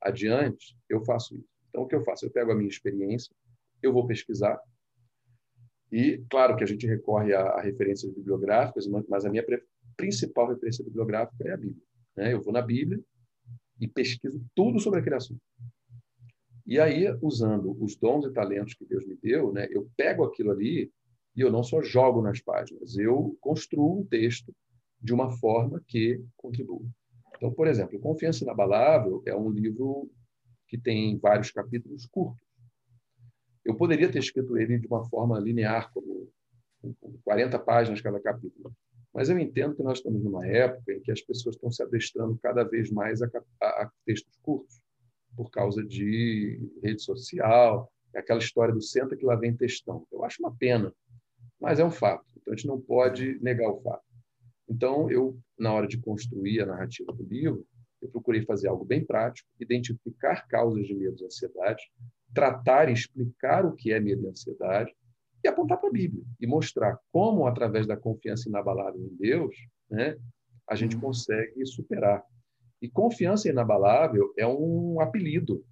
[0.00, 1.48] adiante, eu faço isso.
[1.68, 2.26] Então, o que eu faço?
[2.26, 3.34] Eu pego a minha experiência,
[3.82, 4.60] eu vou pesquisar.
[5.90, 9.44] E, claro, que a gente recorre a, a referências bibliográficas, mas a minha
[9.96, 11.82] principal referência bibliográfica é a Bíblia.
[12.16, 12.32] Né?
[12.32, 13.00] Eu vou na Bíblia
[13.80, 15.40] e pesquiso tudo sobre aquele assunto.
[16.66, 20.52] E aí, usando os dons e talentos que Deus me deu, né, eu pego aquilo
[20.52, 20.90] ali
[21.34, 24.54] e eu não só jogo nas páginas, eu construo um texto
[25.00, 26.86] de uma forma que contribua.
[27.36, 30.08] Então, por exemplo, Confiança Inabalável é um livro
[30.68, 32.46] que tem vários capítulos curtos.
[33.64, 36.28] Eu poderia ter escrito ele de uma forma linear, como
[37.24, 38.74] 40 páginas cada capítulo,
[39.14, 42.38] mas eu entendo que nós estamos numa época em que as pessoas estão se adestrando
[42.42, 44.80] cada vez mais a, a, a textos curtos,
[45.36, 50.06] por causa de rede social, aquela história do senta que lá vem textão.
[50.10, 50.92] Eu acho uma pena,
[51.60, 52.26] mas é um fato.
[52.36, 54.04] Então a gente não pode negar o fato.
[54.68, 57.66] Então eu, na hora de construir a narrativa do livro,
[58.00, 61.82] eu procurei fazer algo bem prático, identificar causas de medo e ansiedade,
[62.34, 64.94] tratar e explicar o que é medo e ansiedade,
[65.44, 69.54] e apontar para a Bíblia e mostrar como, através da confiança inabalável em Deus,
[69.90, 70.16] né,
[70.68, 71.02] a gente uhum.
[71.02, 72.24] consegue superar.
[72.80, 75.64] E confiança inabalável é um apelido.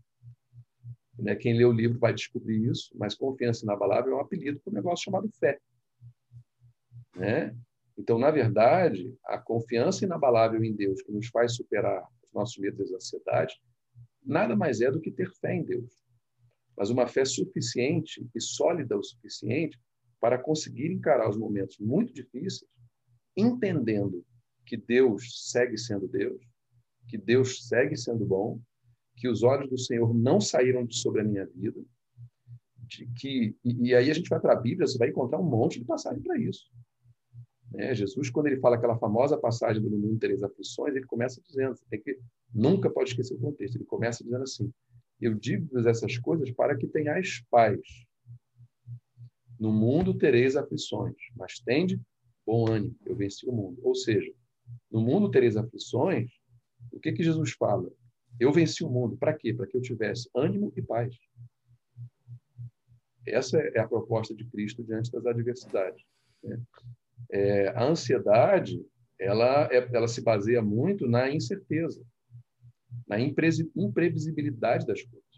[1.19, 1.37] Né?
[1.37, 4.75] Quem lê o livro vai descobrir isso, mas confiança inabalável é um apelido para um
[4.75, 5.59] negócio chamado fé.
[7.15, 7.57] Né?
[7.97, 12.91] Então, na verdade, a confiança inabalável em Deus que nos faz superar os nossos medos
[12.91, 13.57] e ansiedades,
[14.25, 16.01] nada mais é do que ter fé em Deus
[16.81, 19.79] mas uma fé suficiente e sólida o suficiente
[20.19, 22.65] para conseguir encarar os momentos muito difíceis,
[23.37, 24.25] entendendo
[24.65, 26.43] que Deus segue sendo Deus,
[27.07, 28.59] que Deus segue sendo bom,
[29.15, 31.85] que os olhos do Senhor não saíram de sobre a minha vida,
[32.79, 35.45] de que e, e aí a gente vai para a Bíblia, você vai encontrar um
[35.45, 36.65] monte de passagem para isso.
[37.73, 37.95] Né?
[37.95, 41.85] Jesus, quando ele fala aquela famosa passagem do mundo tereis aflições, ele começa dizendo, você
[41.91, 42.19] tem que
[42.55, 43.77] nunca pode esquecer o contexto.
[43.77, 44.73] Ele começa dizendo assim:
[45.21, 47.81] eu digo-vos essas coisas para que tenhais paz.
[49.59, 52.01] No mundo tereis aflições, mas tende
[52.47, 53.79] bom ânimo, eu venci o mundo.
[53.83, 54.33] Ou seja,
[54.91, 56.31] no mundo tereis aflições,
[56.91, 57.91] o que que Jesus fala?
[58.39, 59.17] Eu venci o mundo.
[59.17, 59.53] Para quê?
[59.53, 61.15] Para que eu tivesse ânimo e paz.
[63.27, 66.03] Essa é a proposta de Cristo diante das adversidades.
[66.43, 66.61] Né?
[67.31, 68.83] É, a ansiedade,
[69.19, 72.03] ela, é, ela se baseia muito na incerteza
[73.07, 75.31] na imprevisibilidade das coisas.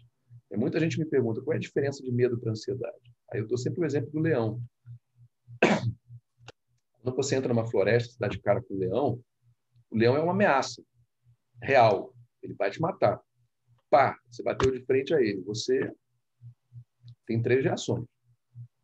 [0.51, 3.11] E muita gente me pergunta qual é a diferença de medo para ansiedade.
[3.31, 4.61] Aí eu dou sempre o exemplo do leão.
[7.01, 9.19] Quando você entra numa floresta, você dá de cara com o leão,
[9.89, 10.83] o leão é uma ameaça
[11.61, 12.13] real.
[12.41, 13.19] Ele vai te matar.
[13.89, 15.41] Pá, você bateu de frente a ele.
[15.41, 15.91] Você
[17.25, 18.05] tem três reações.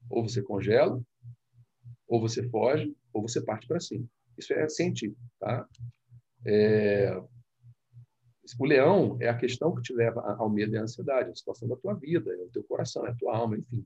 [0.09, 1.01] Ou você congela,
[2.07, 4.05] ou você foge, ou você parte para cima.
[4.37, 5.67] Isso é científico, tá?
[6.45, 7.11] É,
[8.57, 11.67] o leão é a questão que te leva ao medo e à ansiedade, a situação
[11.67, 13.85] da tua vida, é o teu coração, é a tua alma, enfim.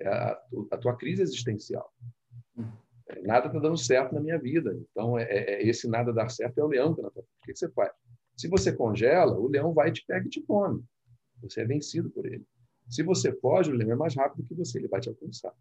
[0.00, 1.92] É a, a tua crise existencial.
[3.08, 4.78] É, nada está dando certo na minha vida.
[4.90, 7.46] Então, é, é, é, esse nada dar certo é o leão que na tua O
[7.46, 7.92] que você faz?
[8.36, 10.84] Se você congela, o leão vai te pega e te come.
[11.42, 12.44] Você é vencido por ele.
[12.88, 15.52] Se você foge, o leão é mais rápido que você, ele vai te alcançar.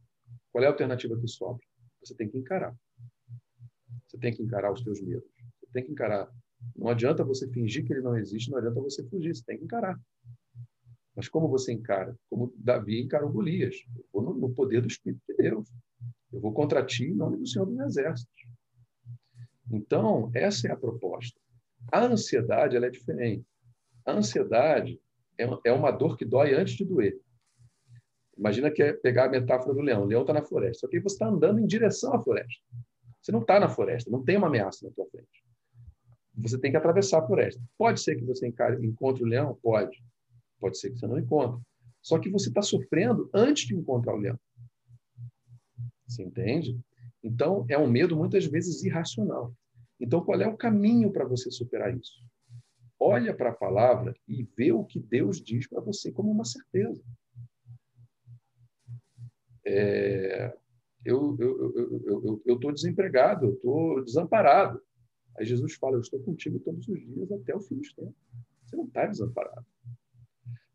[0.51, 1.65] Qual é a alternativa que sobra?
[2.01, 2.75] Você tem que encarar.
[4.07, 5.27] Você tem que encarar os teus medos.
[5.59, 6.29] Você tem que encarar
[6.75, 9.65] não adianta você fingir que ele não existe, não adianta você fugir, você tem que
[9.65, 9.99] encarar.
[11.15, 12.15] Mas como você encara?
[12.29, 13.75] Como Davi encarou Golias.
[13.95, 15.67] Eu vou no, no poder do Espírito de Deus.
[16.31, 18.47] Eu vou contra ti em nome do Senhor dos Exércitos.
[19.71, 21.39] Então, essa é a proposta.
[21.91, 23.43] A ansiedade ela é diferente.
[24.05, 25.01] A ansiedade
[25.39, 27.19] é, é uma dor que dói antes de doer.
[28.37, 30.03] Imagina que é pegar a metáfora do leão.
[30.03, 30.81] O leão está na floresta.
[30.81, 32.63] Só que você está andando em direção à floresta.
[33.19, 35.46] Você não está na floresta, não tem uma ameaça na tua frente
[36.41, 37.61] você tem que atravessar a floresta.
[37.77, 38.47] Pode ser que você
[38.81, 39.57] encontre o leão?
[39.61, 40.03] Pode.
[40.59, 41.61] Pode ser que você não encontre.
[42.01, 44.39] Só que você está sofrendo antes de encontrar o leão.
[46.07, 46.79] Você entende?
[47.23, 49.53] Então, é um medo muitas vezes irracional.
[49.99, 52.23] Então, qual é o caminho para você superar isso?
[52.99, 57.03] Olha para a palavra e vê o que Deus diz para você como uma certeza.
[59.65, 60.55] É,
[61.03, 61.37] eu
[62.45, 64.81] estou desempregado, eu estou desamparado.
[65.37, 68.15] Aí Jesus fala: Eu estou contigo todos os dias até o fim dos tempos.
[68.65, 69.65] Você não está desamparado.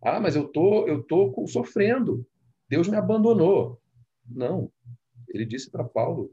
[0.01, 2.27] Ah, mas eu tô, eu tô sofrendo.
[2.68, 3.81] Deus me abandonou.
[4.25, 4.72] Não.
[5.29, 6.33] Ele disse para Paulo: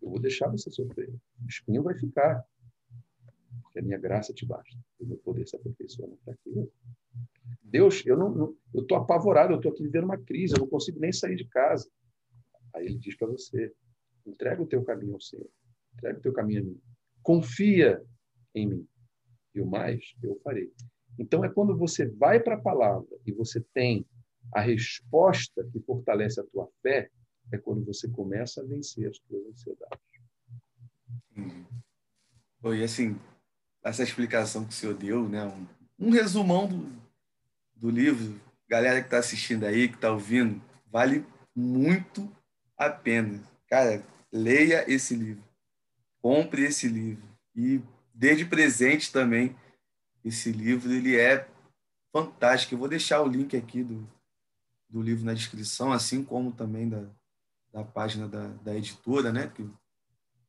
[0.00, 1.10] Eu vou deixar você sofrer.
[1.10, 2.44] O espinho vai ficar.
[3.62, 4.76] Porque a minha graça te basta.
[4.98, 6.68] O meu poder se aperfeiçoa na fraqueza.
[7.62, 10.68] Deus, eu não, não eu estou apavorado, eu estou aqui vivendo uma crise, eu não
[10.68, 11.90] consigo nem sair de casa.
[12.74, 13.72] Aí ele diz para você:
[14.26, 15.48] entrega o teu caminho ao Senhor,
[15.94, 16.80] entrega o teu caminho a mim
[17.22, 18.02] confia
[18.54, 18.88] em mim.
[19.54, 20.72] E o mais eu farei.
[21.18, 24.04] Então, é quando você vai para a palavra e você tem
[24.52, 27.10] a resposta que fortalece a tua fé,
[27.52, 29.98] é quando você começa a vencer as tuas ansiedades.
[31.36, 31.64] Hum.
[32.74, 33.18] E assim,
[33.82, 35.44] essa explicação que o senhor deu, né?
[35.44, 36.90] um, um resumão do,
[37.74, 42.30] do livro, galera que está assistindo aí, que está ouvindo, vale muito
[42.76, 43.42] a pena.
[43.68, 45.51] Cara, leia esse livro
[46.22, 47.28] compre esse livro.
[47.54, 47.82] E
[48.14, 49.54] desde presente também,
[50.24, 51.48] esse livro ele é
[52.12, 52.74] fantástico.
[52.74, 54.08] Eu vou deixar o link aqui do,
[54.88, 57.10] do livro na descrição, assim como também da,
[57.72, 59.48] da página da, da editora, né?
[59.48, 59.68] Que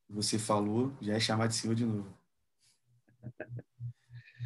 [0.08, 2.14] você falou, já é chamar de senhor de novo.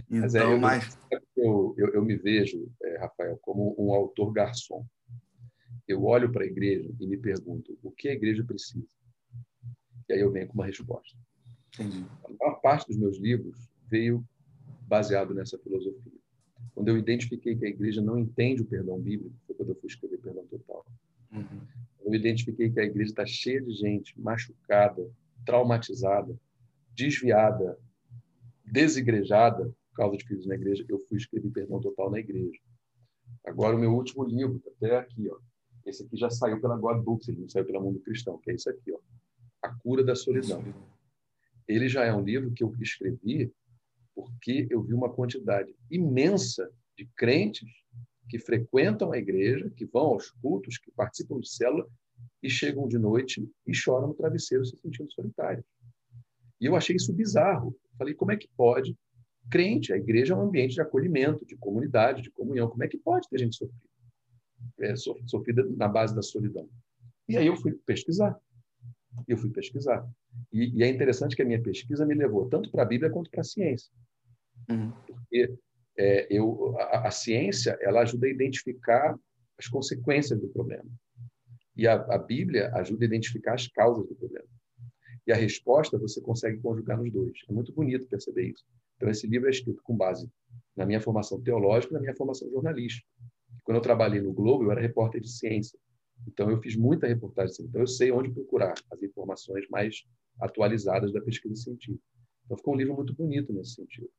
[0.08, 0.98] Mas é, então, eu, mas...
[1.36, 4.86] eu, eu, eu me vejo, é, Rafael, como um autor garçom.
[5.86, 8.88] Eu olho para a igreja e me pergunto o que a igreja precisa.
[10.08, 11.16] E aí eu venho com uma resposta.
[11.74, 12.04] Entendi.
[12.24, 14.24] A maior parte dos meus livros veio
[14.86, 16.18] baseado nessa filosofia.
[16.74, 19.88] Quando eu identifiquei que a igreja não entende o perdão bíblico, foi quando eu fui
[19.88, 20.86] escrever Perdão Total.
[21.32, 21.60] Uhum.
[22.04, 25.10] Eu identifiquei que a igreja está cheia de gente machucada,
[25.44, 26.38] traumatizada,
[26.94, 27.78] desviada,
[28.64, 30.84] desigrejada por causa de filhos na igreja.
[30.88, 32.58] Eu fui escrever Perdão Total na igreja.
[33.44, 35.38] Agora, o meu último livro, tá até aqui, ó.
[35.84, 38.54] Esse aqui já saiu pela God Books, ele não saiu pela Mundo Cristão, que é
[38.54, 38.98] isso aqui, ó.
[39.62, 40.62] A Cura da Solidão.
[41.66, 43.52] Ele já é um livro que eu escrevi
[44.14, 47.70] porque eu vi uma quantidade imensa de crentes
[48.28, 51.88] que frequentam a igreja, que vão aos cultos, que participam de célula
[52.42, 55.64] e chegam de noite e choram no travesseiro se sentindo solitários.
[56.60, 57.76] E eu achei isso bizarro.
[57.96, 58.96] Falei, como é que pode?
[59.50, 62.68] Crente, a igreja é um ambiente de acolhimento, de comunidade, de comunhão.
[62.68, 63.88] Como é que pode ter gente sofrida?
[64.80, 66.68] É, sofrida na base da solidão.
[67.28, 68.38] E aí eu fui pesquisar.
[69.26, 70.06] Eu fui pesquisar.
[70.52, 73.30] E, e é interessante que a minha pesquisa me levou tanto para a Bíblia quanto
[73.30, 73.90] para a ciência.
[74.70, 74.92] Uhum.
[75.06, 75.54] Porque
[75.96, 79.18] é, eu, a, a, ciência ela ajuda a identificar
[79.58, 80.88] as consequências do problema.
[81.76, 84.48] E a, a Bíblia ajuda a identificar as causas do problema.
[85.26, 87.38] E a resposta você consegue conjugar nos dois.
[87.48, 88.64] É muito bonito perceber isso.
[88.96, 90.28] Então, esse livro é escrito com base
[90.76, 93.06] na minha formação teológica e na minha formação jornalística.
[93.62, 95.78] Quando eu trabalhei no Globo, eu era repórter de ciência.
[96.26, 97.54] Então, eu fiz muita reportagem.
[97.60, 100.04] Então, eu sei onde procurar as informações mais
[100.40, 102.02] atualizadas da pesquisa científica.
[102.44, 104.10] Então, ficou um livro muito bonito nesse sentido.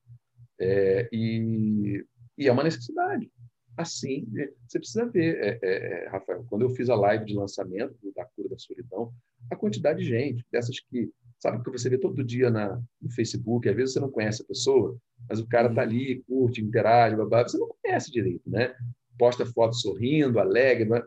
[0.59, 2.05] É, e,
[2.37, 3.31] e, é uma necessidade.
[3.77, 7.33] Assim, é, você precisa ver, é, é, é, Rafael, quando eu fiz a live de
[7.33, 9.13] lançamento da Cura da Solidão,
[9.49, 11.09] a quantidade de gente, dessas que,
[11.39, 14.45] sabe, que você vê todo dia na, no Facebook, às vezes você não conhece a
[14.45, 18.75] pessoa, mas o cara está ali, curte, interage, blá, você não conhece direito, né?
[19.17, 21.01] Posta foto sorrindo, alegre, né?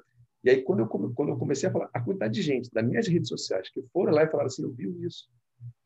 [0.45, 3.07] E aí, quando eu, quando eu comecei a falar, a quantidade de gente das minhas
[3.07, 5.29] redes sociais que foram lá e falaram assim, eu vi isso,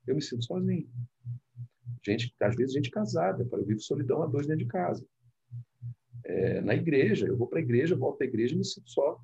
[0.07, 0.88] eu me sinto sozinho.
[2.05, 3.47] Gente, às vezes, gente casada.
[3.51, 5.05] Eu vivo solidão a dois dentro de casa.
[6.25, 9.21] É, na igreja, eu vou para a igreja, volto a igreja e me sinto só.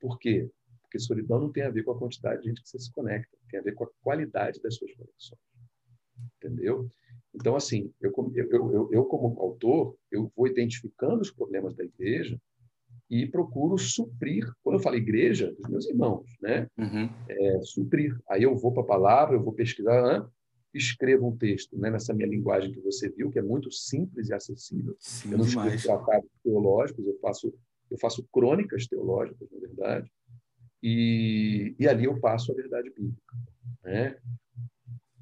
[0.00, 0.48] Por quê?
[0.82, 3.36] Porque solidão não tem a ver com a quantidade de gente que você se conecta,
[3.50, 5.40] tem a ver com a qualidade das suas conexões.
[6.36, 6.90] Entendeu?
[7.34, 12.40] Então, assim, eu, eu, eu, eu como autor, eu vou identificando os problemas da igreja
[13.10, 16.66] e procuro suprir, quando eu falo igreja, dos meus irmãos, né?
[16.78, 17.08] Uhum.
[17.28, 18.18] É, suprir.
[18.28, 20.26] Aí eu vou para a palavra, eu vou pesquisar,
[20.72, 24.34] escreva um texto né, nessa minha linguagem que você viu, que é muito simples e
[24.34, 24.96] acessível.
[24.98, 27.54] Sim, eu não escrevo tratados teológicos, eu faço,
[27.90, 30.10] eu faço crônicas teológicas, na verdade,
[30.82, 33.36] e, e ali eu passo a verdade bíblica.
[33.82, 34.16] Né?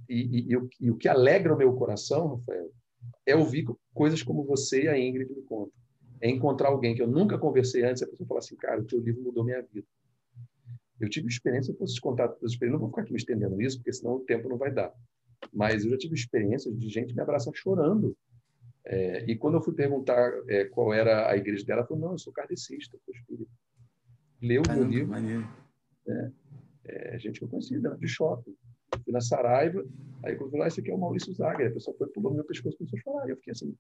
[0.09, 2.71] E, e, e, o, e o que alegra o meu coração, Rafael,
[3.27, 5.82] é ouvir coisas como você e a Ingrid me contam.
[6.23, 8.85] É encontrar alguém que eu nunca conversei antes, e a pessoa fala assim, cara, o
[8.85, 9.87] teu livro mudou minha vida.
[11.01, 13.79] Eu tive experiência, eu posso te contar experiências, não vou ficar aqui me estendendo nisso,
[13.79, 14.95] porque senão o tempo não vai dar.
[15.53, 18.17] Mas eu já tive experiências de gente me abraçar chorando.
[18.85, 22.13] É, e quando eu fui perguntar é, qual era a igreja dela, ela falou: não,
[22.13, 23.51] eu sou kardecista, sou espírita.
[24.41, 25.15] Leu o meu livro.
[26.07, 26.31] É,
[26.85, 28.55] é, gente que eu conhecia de shopping.
[29.05, 29.85] Fui na Saraiva,
[30.25, 31.67] aí quando eu falei, ah, esse aqui é o Maurício Zaga.
[31.67, 33.29] A pessoa foi pulando meu pescoço e começou a chorar.
[33.29, 33.75] E eu fiquei assim.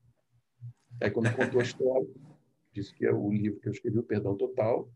[1.00, 2.09] Aí quando contou a história,
[2.73, 4.91] disse que é o livro que eu escrevi, O Perdão Total,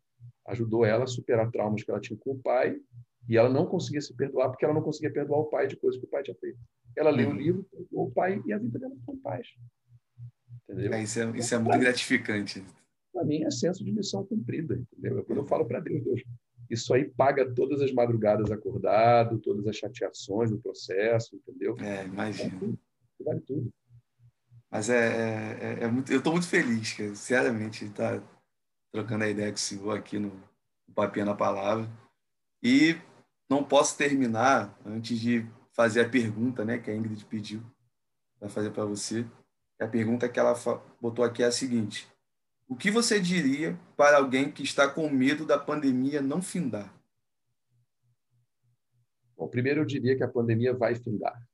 [0.46, 2.80] ajudou ela a superar traumas que ela tinha com o pai
[3.28, 6.00] e ela não conseguia se perdoar porque ela não conseguia perdoar o pai de coisas
[6.00, 6.58] que o pai tinha feito.
[6.96, 7.36] Ela leu o uhum.
[7.36, 9.48] livro, perdoou o pai e a vida dela ficou em paz.
[10.68, 10.92] Entendeu?
[10.92, 12.64] É, isso é, isso é muito gratificante.
[13.12, 15.18] Para mim é senso de missão cumprida, entendeu?
[15.18, 16.22] É quando eu falo para Deus, Deus,
[16.70, 21.76] isso aí paga todas as madrugadas acordado, todas as chateações do processo, entendeu?
[21.78, 22.50] É, imagina.
[22.50, 22.78] Vale tudo.
[23.20, 23.72] Vale tudo.
[24.70, 28.26] Mas é, é, é, é muito, eu estou muito feliz, cara, sinceramente, estar tá
[28.92, 30.30] trocando a ideia com o senhor aqui no,
[30.88, 31.88] no Papinha na Palavra.
[32.62, 32.96] E
[33.48, 37.62] não posso terminar antes de fazer a pergunta né, que a Ingrid pediu
[38.38, 39.26] para fazer para você.
[39.78, 40.54] A pergunta que ela
[41.00, 42.08] botou aqui é a seguinte:
[42.66, 46.92] O que você diria para alguém que está com medo da pandemia não findar?
[49.36, 51.46] Bom, primeiro eu diria que a pandemia vai findar,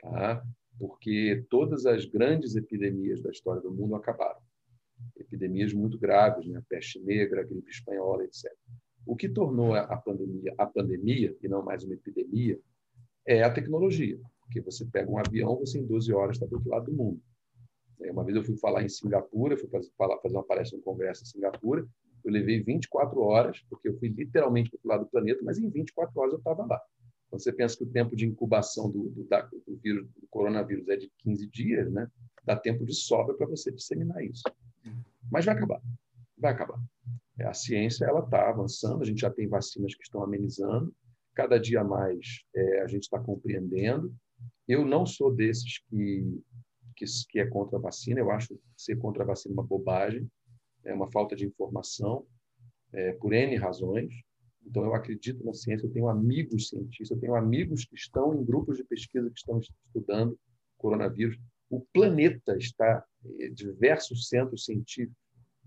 [0.00, 0.44] tá?
[0.82, 4.40] Porque todas as grandes epidemias da história do mundo acabaram.
[5.16, 6.60] Epidemias muito graves, né?
[6.68, 8.52] peste negra, gripe espanhola, etc.
[9.06, 12.58] O que tornou a pandemia a pandemia, e não mais uma epidemia,
[13.24, 14.18] é a tecnologia.
[14.40, 17.22] Porque você pega um avião, você em 12 horas está do outro lado do mundo.
[18.00, 19.88] Uma vez eu fui falar em Singapura, fui fazer,
[20.24, 21.86] uma palestra no congresso em Singapura,
[22.24, 25.70] eu levei 24 horas, porque eu fui literalmente para o lado do planeta, mas em
[25.70, 26.80] 24 horas eu estava lá.
[27.32, 29.26] Quando você pensa que o tempo de incubação do, do,
[29.66, 32.06] do, vírus, do coronavírus é de 15 dias, né?
[32.44, 34.42] dá tempo de sobra para você disseminar isso.
[35.30, 35.80] Mas vai acabar.
[36.36, 36.78] Vai acabar.
[37.38, 40.94] É, a ciência ela está avançando, a gente já tem vacinas que estão amenizando,
[41.34, 44.14] cada dia mais é, a gente está compreendendo.
[44.68, 46.38] Eu não sou desses que,
[46.94, 50.30] que, que é contra a vacina, eu acho ser contra a vacina uma bobagem,
[50.84, 52.26] é uma falta de informação,
[52.92, 54.12] é, por N razões.
[54.64, 58.44] Então, eu acredito na ciência, eu tenho amigos cientistas, eu tenho amigos que estão em
[58.44, 60.38] grupos de pesquisa que estão estudando
[60.78, 61.38] coronavírus.
[61.68, 63.04] O planeta está,
[63.38, 65.16] eh, diversos centros científicos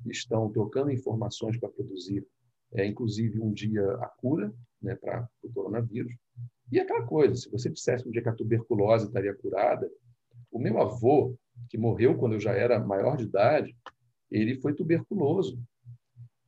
[0.07, 2.25] estão trocando informações para produzir,
[2.73, 6.13] é, inclusive um dia a cura né, para o coronavírus.
[6.71, 9.89] E aquela coisa, se você dissesse um dia que a tuberculose estaria curada,
[10.51, 11.35] o meu avô,
[11.69, 13.75] que morreu quando eu já era maior de idade,
[14.29, 15.59] ele foi tuberculoso.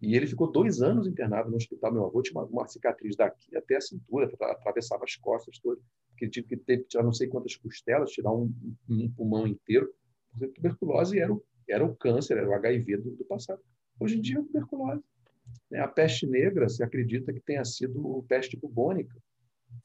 [0.01, 1.91] E ele ficou dois anos internado no hospital.
[1.91, 5.83] Meu avô tinha uma, uma cicatriz daqui até a cintura, atravessava as costas todas.
[6.21, 8.53] Ele tive que ter que tirar não sei quantas costelas, tirar um,
[8.89, 9.91] um pulmão inteiro.
[10.31, 13.61] Porque tuberculose era o, era o câncer, era o HIV do, do passado.
[13.99, 15.03] Hoje em dia é tuberculose.
[15.69, 15.79] Né?
[15.79, 19.15] A peste negra se acredita que tenha sido peste bubônica.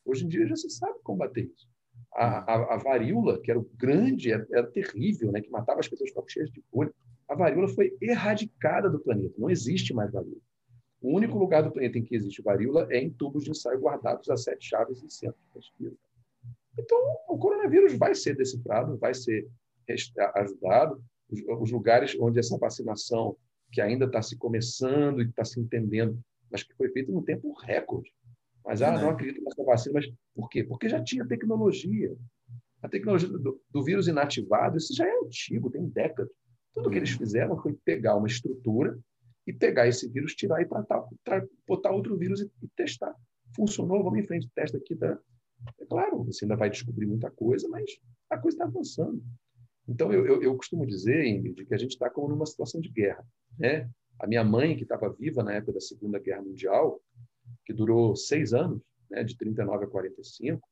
[0.04, 1.68] Hoje em dia já se sabe combater isso.
[2.14, 5.40] A, a, a varíola, que era o grande, era, era, terrível, né?
[5.40, 6.92] que matava as pessoas com cheias de bolha,
[7.32, 9.34] a varíola foi erradicada do planeta.
[9.38, 10.40] Não existe mais varíola.
[11.00, 14.28] O único lugar do planeta em que existe varíola é em tubos de ensaio guardados
[14.28, 15.96] a sete chaves em centros de pesquisa.
[16.78, 19.48] Então, o coronavírus vai ser decifrado, vai ser
[20.34, 21.02] ajudado.
[21.58, 23.34] Os, lugares onde essa vacinação,
[23.72, 26.20] que ainda está se começando e está se entendendo,
[26.50, 28.12] mas que foi feita num tempo recorde.
[28.62, 29.94] Mas, ah, não acredito nessa vacina.
[29.94, 30.62] Mas por quê?
[30.62, 32.14] Porque já tinha tecnologia.
[32.82, 36.30] A tecnologia do, do vírus inativado, isso já é antigo, tem décadas.
[36.74, 38.98] Tudo que eles fizeram foi pegar uma estrutura
[39.46, 43.14] e pegar esse vírus, tirar e tratar, tra botar outro vírus e, e, testar.
[43.54, 44.94] Funcionou, vamos em frente, testa aqui.
[44.96, 45.18] Tá?
[45.80, 47.98] É claro, você ainda vai descobrir muita coisa, mas
[48.30, 49.22] a coisa está avançando.
[49.88, 52.88] Então, eu, eu, eu, costumo dizer, Ingrid, que a gente está como numa situação de
[52.88, 53.26] guerra.
[53.58, 53.90] Né?
[54.18, 57.02] A minha mãe, que estava viva na época da Segunda Guerra Mundial,
[57.66, 60.62] que durou seis anos, né, de 39 a 45,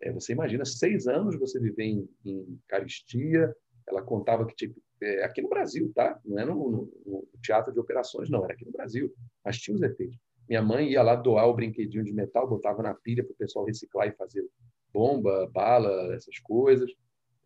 [0.00, 3.54] é, você imagina seis anos você viver em, em caristia.
[3.86, 6.20] Ela contava que tipo, é, aqui no Brasil, tá?
[6.24, 9.12] Não é no, no, no, teatro de operações, não, era aqui no Brasil.
[9.44, 10.18] Mas tinha os efeitos.
[10.48, 13.64] Minha mãe ia lá doar o brinquedinho de metal, botava na pilha para o pessoal
[13.64, 14.44] reciclar e fazer
[14.92, 16.90] bomba, bala, essas coisas.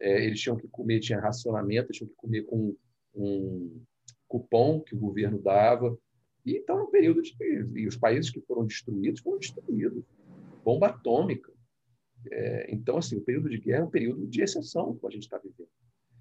[0.00, 2.76] É, eles tinham que comer, tinha racionamento, tinham que comer com
[3.14, 3.82] um
[4.28, 5.96] cupom que o governo dava.
[6.44, 7.34] E então, no período de.
[7.74, 10.04] E os países que foram destruídos foram destruídos.
[10.64, 11.52] Bomba atômica.
[12.30, 15.24] É, então, assim, o período de guerra é um período de exceção que a gente
[15.24, 15.68] está vivendo.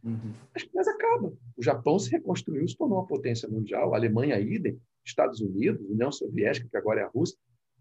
[0.03, 0.33] Uhum.
[1.11, 1.33] Acaba.
[1.55, 6.11] O Japão se reconstruiu, se tornou uma potência mundial, a Alemanha, idem, Estados Unidos, União
[6.11, 7.37] Soviética, que agora é a Rússia.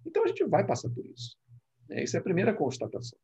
[0.07, 1.37] Então a gente vai passar por isso.
[1.89, 2.03] Né?
[2.03, 3.18] Essa é a primeira constatação.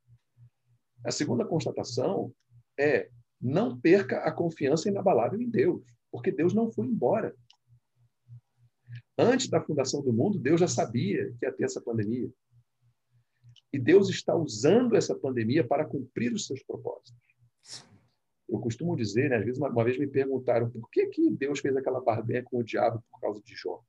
[1.04, 2.32] A segunda constatação
[2.78, 3.08] é
[3.40, 7.34] não perca a confiança inabalável em Deus, porque Deus não foi embora.
[9.18, 12.30] Antes da fundação do mundo, Deus já sabia que ia ter essa pandemia.
[13.72, 17.14] E Deus está usando essa pandemia para cumprir os seus propósitos.
[18.48, 21.58] Eu costumo dizer, né, às vezes, uma, uma, vez me perguntaram por que, que Deus
[21.58, 23.82] fez aquela barganha com o diabo por causa de Jó.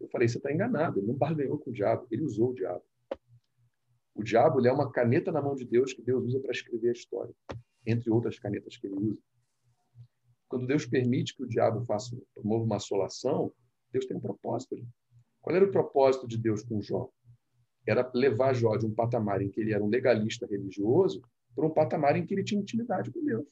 [0.00, 2.82] Eu falei, você está enganado, ele não barganhou com o diabo, ele usou o diabo.
[4.14, 6.92] O diabo é uma caneta na mão de Deus que Deus usa para escrever a
[6.92, 7.34] história,
[7.86, 9.20] entre outras canetas que ele usa.
[10.48, 13.52] Quando Deus permite que o diabo faça promova uma assolação,
[13.90, 14.76] Deus tem um propósito.
[15.40, 17.10] Qual era o propósito de Deus com Jó?
[17.86, 21.22] Era levar Jó de um patamar em que ele era um legalista religioso
[21.54, 23.46] para um patamar em que ele tinha intimidade com Deus.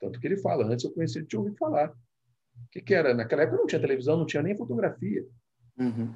[0.00, 1.90] Tanto que ele fala, antes eu conheci ele tinha ouvido falar.
[1.90, 3.14] O que, que era?
[3.14, 5.26] Naquela época não tinha televisão, não tinha nem fotografia.
[5.78, 6.14] Uhum.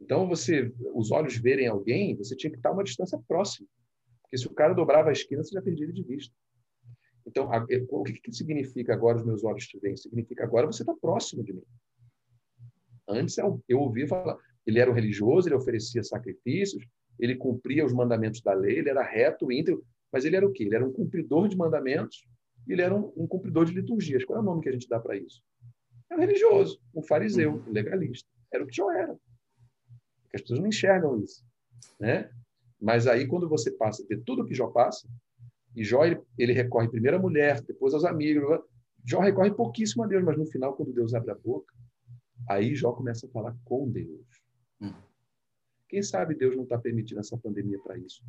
[0.00, 3.66] Então, você, os olhos verem alguém, você tinha que estar a uma distância próxima.
[4.22, 6.34] Porque se o cara dobrava a esquina, você já perdia ele de vista.
[7.26, 9.96] Então, a, o que, que significa agora os meus olhos te veem?
[9.96, 11.64] Significa agora você está próximo de mim.
[13.08, 16.86] Antes eu, eu ouvia falar, ele era um religioso, ele oferecia sacrifícios,
[17.18, 20.64] ele cumpria os mandamentos da lei, ele era reto, íntegro, mas ele era o quê?
[20.64, 22.26] Ele era um cumpridor de mandamentos
[22.66, 24.24] ele era um, um cumpridor de liturgias.
[24.24, 25.42] Qual é o nome que a gente dá para isso?
[26.10, 28.28] É um religioso, um fariseu, um legalista.
[28.52, 29.12] Era o que Jó era.
[30.34, 31.44] As pessoas não enxergam isso.
[31.98, 32.30] Né?
[32.80, 35.08] Mas aí, quando você passa a ver tudo o que Jó passa,
[35.74, 38.60] e Jó ele, ele recorre primeiro à mulher, depois aos amigos,
[39.04, 41.74] Jó recorre pouquíssimo a Deus, mas no final, quando Deus abre a boca,
[42.48, 44.26] aí Jó começa a falar com Deus.
[44.80, 44.92] Hum.
[45.88, 48.22] Quem sabe Deus não está permitindo essa pandemia para isso?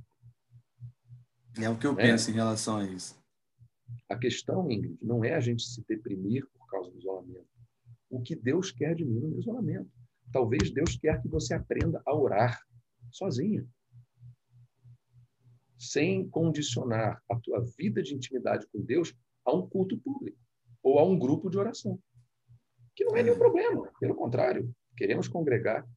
[1.61, 1.95] É o que eu é.
[1.95, 3.18] penso em relação a isso.
[4.10, 7.48] A questão, Ingrid, não é a gente se deprimir por causa do isolamento.
[8.10, 9.90] O que Deus quer de mim no isolamento?
[10.32, 12.60] Talvez Deus quer que você aprenda a orar
[13.12, 13.66] sozinha.
[15.78, 19.16] sem condicionar a tua vida de intimidade com Deus
[19.46, 20.38] a um culto público
[20.84, 21.98] ou a um grupo de oração.
[22.94, 25.88] Que não é nenhum problema, pelo contrário, queremos congregar,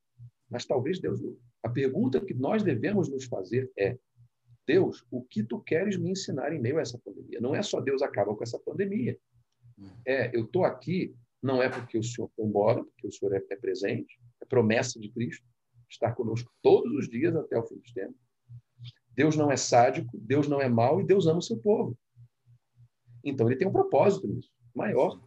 [0.48, 1.20] mas talvez Deus.
[1.64, 3.98] A pergunta que nós devemos nos fazer é:
[4.66, 7.40] Deus, o que tu queres me ensinar em meio a essa pandemia?
[7.40, 9.18] Não é só Deus acaba com essa pandemia.
[10.06, 13.42] É, eu estou aqui, não é porque o Senhor foi embora, porque o Senhor é,
[13.50, 15.44] é presente, é promessa de Cristo,
[15.90, 18.20] estar conosco todos os dias até o fim dos tempos.
[19.14, 21.98] Deus não é sádico, Deus não é mau e Deus ama o seu povo.
[23.24, 25.20] Então ele tem um propósito nisso, maior,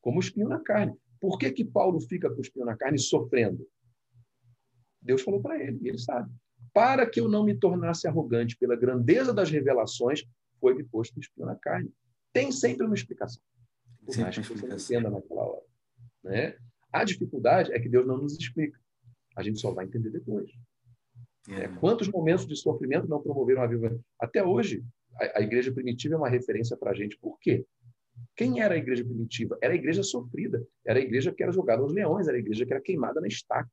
[0.00, 0.94] como o espinho na carne.
[1.20, 3.66] Por que, que Paulo fica com o espinho na carne sofrendo?
[5.00, 6.30] Deus falou para ele, e ele sabe.
[6.76, 10.22] Para que eu não me tornasse arrogante pela grandeza das revelações,
[10.60, 11.90] foi-me posto o espinho na carne.
[12.34, 13.42] Tem sempre uma explicação.
[14.04, 15.62] Por mais que você não entenda naquela hora.
[16.22, 16.58] Né?
[16.92, 18.78] A dificuldade é que Deus não nos explica.
[19.34, 20.50] A gente só vai entender depois.
[21.48, 23.98] É, quantos momentos de sofrimento não promoveram a viva?
[24.20, 27.16] Até hoje, a, a igreja primitiva é uma referência para a gente.
[27.16, 27.64] Por quê?
[28.36, 29.56] Quem era a igreja primitiva?
[29.62, 30.62] Era a igreja sofrida.
[30.84, 32.28] Era a igreja que era jogada aos leões.
[32.28, 33.70] Era a igreja que era queimada na estaca.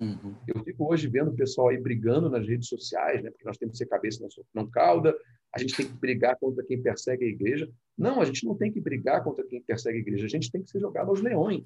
[0.00, 0.34] Uhum.
[0.46, 3.30] Eu fico hoje vendo o pessoal aí brigando nas redes sociais, né?
[3.30, 5.16] porque nós temos que ser cabeça não cauda,
[5.52, 7.68] a gente tem que brigar contra quem persegue a igreja.
[7.96, 10.62] Não, a gente não tem que brigar contra quem persegue a igreja, a gente tem
[10.62, 11.64] que ser jogado aos leões.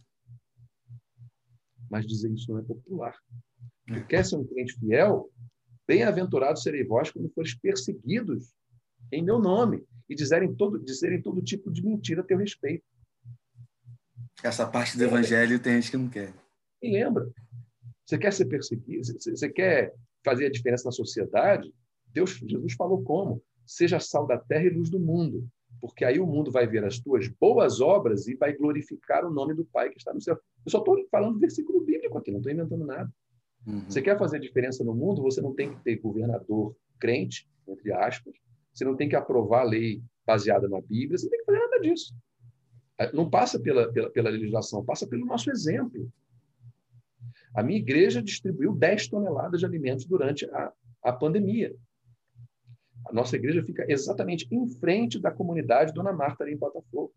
[1.91, 3.15] Mas dizer isso não é popular.
[3.87, 5.31] Tu quer ser um crente fiel?
[5.87, 8.55] Bem-aventurado serei vós quando fores perseguidos
[9.11, 12.85] em meu nome e dizerem todo, dizerem todo tipo de mentira a teu respeito.
[14.43, 16.33] Essa parte do evangelho tem gente que não quer.
[16.81, 17.31] E lembra,
[18.05, 19.05] você quer ser perseguido?
[19.05, 19.95] Você quer
[20.25, 21.73] fazer a diferença na sociedade?
[22.13, 23.43] Deus, Jesus falou como?
[23.65, 25.49] Seja sal da terra e luz do mundo,
[25.81, 29.55] porque aí o mundo vai ver as tuas boas obras e vai glorificar o nome
[29.55, 30.39] do Pai que está no céu.
[30.65, 33.11] Eu só estou falando versículo bíblico aqui, não estou inventando nada.
[33.67, 33.85] Uhum.
[33.89, 38.35] Você quer fazer diferença no mundo, você não tem que ter governador crente, entre aspas,
[38.73, 41.81] você não tem que aprovar lei baseada na Bíblia, você não tem que fazer nada
[41.81, 42.15] disso.
[43.13, 46.11] Não passa pela, pela, pela legislação, passa pelo nosso exemplo.
[47.55, 50.73] A minha igreja distribuiu 10 toneladas de alimentos durante a,
[51.03, 51.75] a pandemia.
[53.07, 57.13] A nossa igreja fica exatamente em frente da comunidade Dona Marta, ali em Botafogo.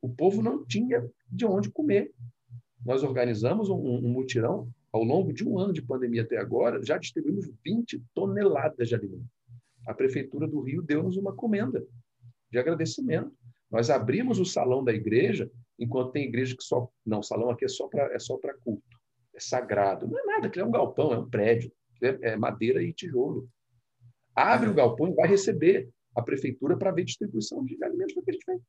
[0.00, 2.10] O povo não tinha de onde comer.
[2.84, 6.96] Nós organizamos um, um mutirão ao longo de um ano de pandemia até agora, já
[6.96, 9.26] distribuímos 20 toneladas de alimento.
[9.86, 11.84] A Prefeitura do Rio deu-nos uma comenda
[12.50, 13.32] de agradecimento.
[13.70, 16.88] Nós abrimos o salão da igreja, enquanto tem igreja que só.
[17.04, 19.01] Não, o salão aqui é só para é só culto
[19.34, 20.06] é sagrado.
[20.06, 21.72] Não é nada, aquilo é um galpão, é um prédio,
[22.02, 23.48] é, é madeira e tijolo.
[24.34, 28.30] Abre o galpão e vai receber a prefeitura para ver distribuição de alimentos para que
[28.30, 28.60] a gente vem.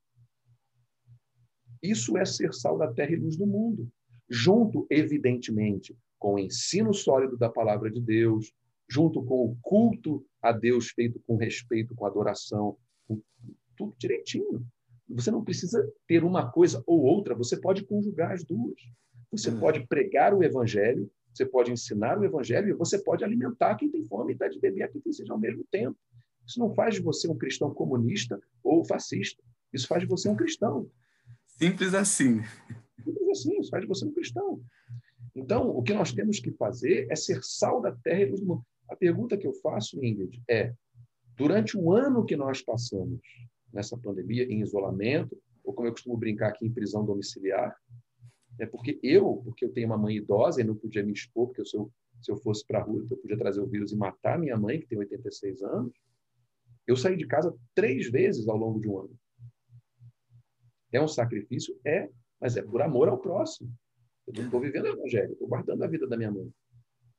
[1.82, 3.90] Isso é ser sal da terra e luz do mundo.
[4.30, 8.54] Junto, evidentemente, com o ensino sólido da palavra de Deus,
[8.90, 13.22] junto com o culto a Deus feito com respeito, com adoração, com
[13.76, 14.66] tudo direitinho.
[15.10, 18.80] Você não precisa ter uma coisa ou outra, você pode conjugar as duas.
[19.38, 19.60] Você hum.
[19.60, 24.04] pode pregar o evangelho, você pode ensinar o evangelho e você pode alimentar quem tem
[24.06, 25.98] fome e dar de beber a quem tem sede ao mesmo tempo.
[26.46, 29.42] Isso não faz de você um cristão comunista ou fascista.
[29.74, 30.88] Isso faz de você um cristão.
[31.48, 32.42] Simples assim.
[33.04, 34.62] Simples assim, isso faz de você um cristão.
[35.36, 38.46] Então, o que nós temos que fazer é ser sal da terra e luz do
[38.46, 38.66] mundo.
[38.88, 40.74] A pergunta que eu faço, Ingrid, é:
[41.36, 43.20] durante o ano que nós passamos
[43.74, 47.76] nessa pandemia, em isolamento, ou como eu costumo brincar aqui, em prisão domiciliar,
[48.60, 51.66] é porque eu, porque eu tenho uma mãe idosa e não podia me expor, porque
[51.66, 51.92] se eu,
[52.22, 54.80] se eu fosse para a rua, eu podia trazer o vírus e matar minha mãe,
[54.80, 55.94] que tem 86 anos.
[56.86, 59.20] Eu saí de casa três vezes ao longo de um ano.
[60.92, 61.80] É um sacrifício?
[61.84, 63.74] É, mas é por amor ao próximo.
[64.28, 66.50] Eu estou vivendo o evangelho, estou guardando a vida da minha mãe.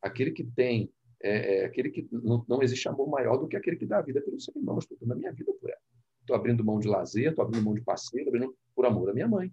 [0.01, 0.91] Aquele que tem,
[1.23, 4.03] é, é, aquele que não, não existe amor maior do que aquele que dá a
[4.03, 4.79] vida pelo seu irmão.
[4.79, 5.81] Estou dando a minha vida por ela.
[6.21, 9.29] Estou abrindo mão de lazer, estou abrindo mão de passeio, abrindo por amor à minha
[9.29, 9.53] mãe.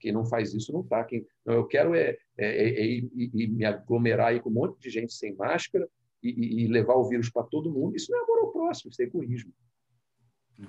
[0.00, 1.04] Quem não faz isso não está.
[1.04, 4.90] Quem não, eu quero é, é, é, é me aglomerar aí com um monte de
[4.90, 5.88] gente sem máscara
[6.22, 7.94] e, e levar o vírus para todo mundo.
[7.94, 9.52] Isso não é amor ao próximo, isso é egoísmo.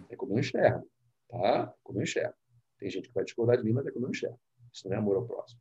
[0.10, 0.88] É como eu enxergo,
[1.30, 1.74] tá?
[1.84, 2.36] Como eu enxergo.
[2.78, 4.40] Tem gente que vai discordar de mim, mas é como eu enxergo.
[4.72, 5.60] Isso não é amor ao próximo.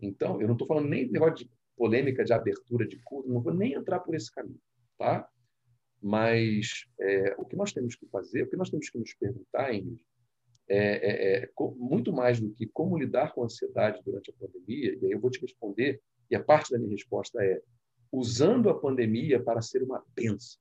[0.00, 3.40] Então, eu não estou falando nem de negócio de polêmica de abertura de culto, não
[3.40, 4.60] vou nem entrar por esse caminho,
[4.98, 5.28] tá?
[6.02, 9.72] Mas é, o que nós temos que fazer, o que nós temos que nos perguntar,
[9.72, 10.04] Ingrid,
[10.68, 14.98] é, é, é, muito mais do que como lidar com a ansiedade durante a pandemia,
[15.00, 16.00] e aí eu vou te responder,
[16.30, 17.60] e a parte da minha resposta é
[18.12, 20.60] usando a pandemia para ser uma bênção.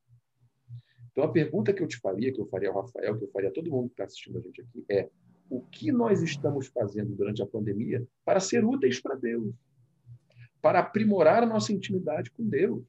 [1.12, 3.49] Então, a pergunta que eu te faria, que eu faria ao Rafael, que eu faria
[3.49, 5.10] a todo mundo que está assistindo a gente aqui, é
[5.49, 9.53] o que nós estamos fazendo durante a pandemia para ser úteis para Deus,
[10.62, 12.84] para aprimorar a nossa intimidade com Deus.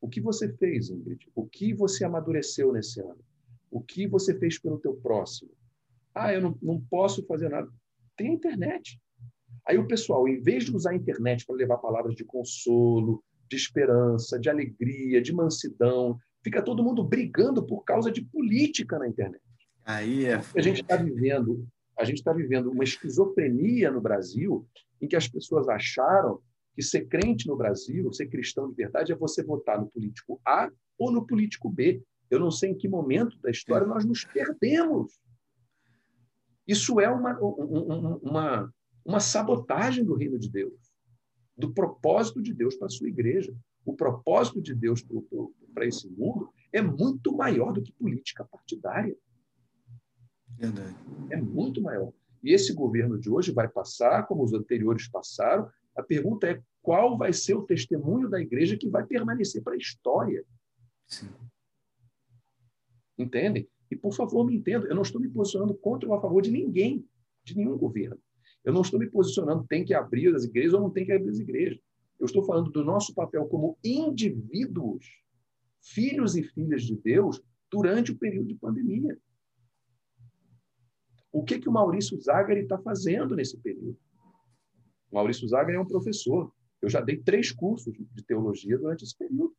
[0.00, 1.28] O que você fez, Ingrid?
[1.34, 3.18] O que você amadureceu nesse ano?
[3.70, 5.50] O que você fez pelo teu próximo?
[6.16, 7.68] Ah, eu não, não posso fazer nada.
[8.16, 8.98] Tem a internet.
[9.68, 13.56] Aí o pessoal, em vez de usar a internet para levar palavras de consolo, de
[13.56, 19.42] esperança, de alegria, de mansidão, fica todo mundo brigando por causa de política na internet.
[19.84, 20.40] Aí é.
[20.56, 24.66] A gente está vivendo, a gente está vivendo uma esquizofrenia no Brasil,
[25.00, 26.40] em que as pessoas acharam
[26.74, 30.70] que ser crente no Brasil, ser cristão de verdade, é você votar no político A
[30.98, 32.02] ou no político B.
[32.30, 35.12] Eu não sei em que momento da história nós nos perdemos.
[36.66, 40.92] Isso é uma, uma, uma sabotagem do reino de Deus,
[41.56, 43.54] do propósito de Deus para a sua igreja.
[43.84, 45.04] O propósito de Deus
[45.72, 49.16] para esse mundo é muito maior do que política partidária.
[50.58, 50.96] Verdade.
[51.30, 52.12] É muito maior.
[52.42, 55.70] E esse governo de hoje vai passar, como os anteriores passaram.
[55.94, 59.78] A pergunta é qual vai ser o testemunho da igreja que vai permanecer para a
[59.78, 60.44] história.
[61.06, 61.28] Sim.
[63.18, 63.68] Entendem?
[63.90, 66.50] E, por favor, me entendam, eu não estou me posicionando contra ou a favor de
[66.50, 67.06] ninguém,
[67.44, 68.18] de nenhum governo.
[68.64, 71.30] Eu não estou me posicionando tem que abrir as igrejas ou não tem que abrir
[71.30, 71.78] as igrejas.
[72.18, 75.06] Eu estou falando do nosso papel como indivíduos,
[75.80, 79.18] filhos e filhas de Deus, durante o período de pandemia.
[81.30, 83.98] O que, que o Maurício Zagari está fazendo nesse período?
[85.10, 86.52] O Maurício Zagari é um professor.
[86.80, 89.54] Eu já dei três cursos de teologia durante esse período.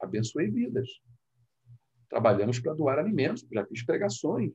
[0.00, 0.88] Abençoei vidas.
[2.10, 4.52] Trabalhamos para doar alimentos, já fiz pregações.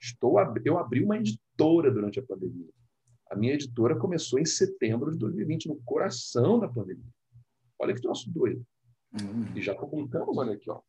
[0.00, 2.70] Estou, eu abri uma editora durante a pandemia.
[3.28, 7.10] A minha editora começou em setembro de 2020, no coração da pandemia.
[7.78, 8.64] Olha que troço doido.
[9.12, 9.56] Hum.
[9.56, 10.80] E já publicamos, olha aqui, ó.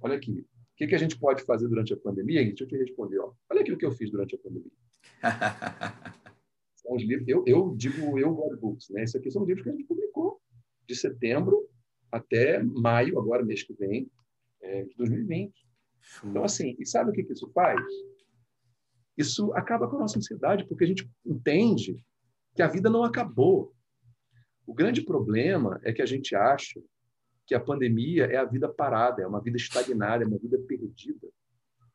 [0.00, 0.40] Olha aqui.
[0.40, 2.44] O que, que a gente pode fazer durante a pandemia?
[2.44, 3.18] Deixa eu te responder.
[3.18, 3.32] Ó.
[3.50, 4.72] Olha aquilo que eu fiz durante a pandemia.
[6.74, 9.04] são os livros, eu, eu digo eu God Books, né?
[9.04, 10.40] Isso aqui são livros que a gente publicou
[10.86, 11.68] de setembro
[12.10, 14.10] até maio, agora mês que vem,
[14.62, 15.52] é, de 2020.
[16.24, 17.80] Então, assim, e sabe o que, que isso faz?
[19.16, 22.04] Isso acaba com a nossa ansiedade, porque a gente entende
[22.54, 23.74] que a vida não acabou.
[24.66, 26.82] O grande problema é que a gente acha
[27.46, 31.28] que a pandemia é a vida parada, é uma vida estagnada, é uma vida perdida.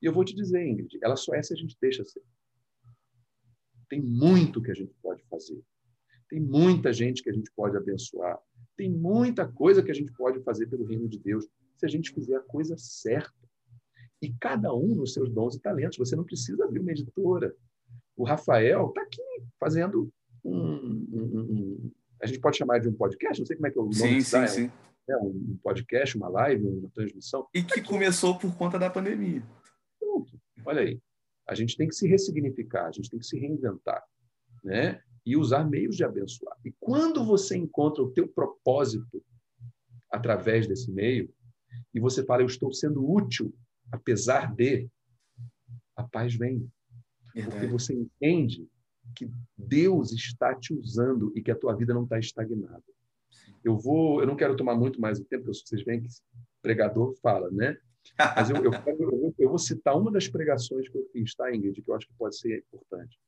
[0.01, 2.21] E eu vou te dizer, Ingrid, ela só é se a gente deixa ser.
[3.89, 5.59] Tem muito que a gente pode fazer.
[6.29, 8.37] Tem muita gente que a gente pode abençoar.
[8.75, 11.47] Tem muita coisa que a gente pode fazer pelo reino de Deus
[11.77, 13.31] se a gente fizer a coisa certa.
[14.21, 15.97] E cada um nos seus dons e talentos.
[15.97, 17.55] Você não precisa abrir uma editora.
[18.15, 19.21] O Rafael está aqui
[19.59, 20.11] fazendo
[20.43, 23.39] um, um, um, A gente pode chamar de um podcast?
[23.39, 24.71] Não sei como é que é o nome Sim, sim, é, sim.
[25.09, 27.47] É um podcast, uma live, uma transmissão.
[27.53, 29.43] E que começou por conta da pandemia.
[29.99, 30.39] Pronto.
[30.65, 30.99] Olha aí.
[31.47, 34.03] A gente tem que se ressignificar, a gente tem que se reinventar,
[34.63, 35.01] né?
[35.25, 36.57] E usar meios de abençoar.
[36.65, 39.23] E quando você encontra o teu propósito
[40.11, 41.33] através desse meio,
[41.93, 43.53] e você fala, eu estou sendo útil,
[43.91, 44.87] apesar de,
[45.95, 46.69] a paz vem.
[47.33, 48.67] Porque você entende
[49.15, 52.83] que Deus está te usando e que a tua vida não está estagnada.
[53.63, 56.09] Eu vou, eu não quero tomar muito mais o tempo, porque vocês veem que
[56.61, 57.77] pregador fala, né?
[58.17, 61.81] Mas eu, eu, eu, eu, vou citar uma das pregações que eu fiz, tá, Ingrid,
[61.81, 63.19] que eu acho que pode ser importante,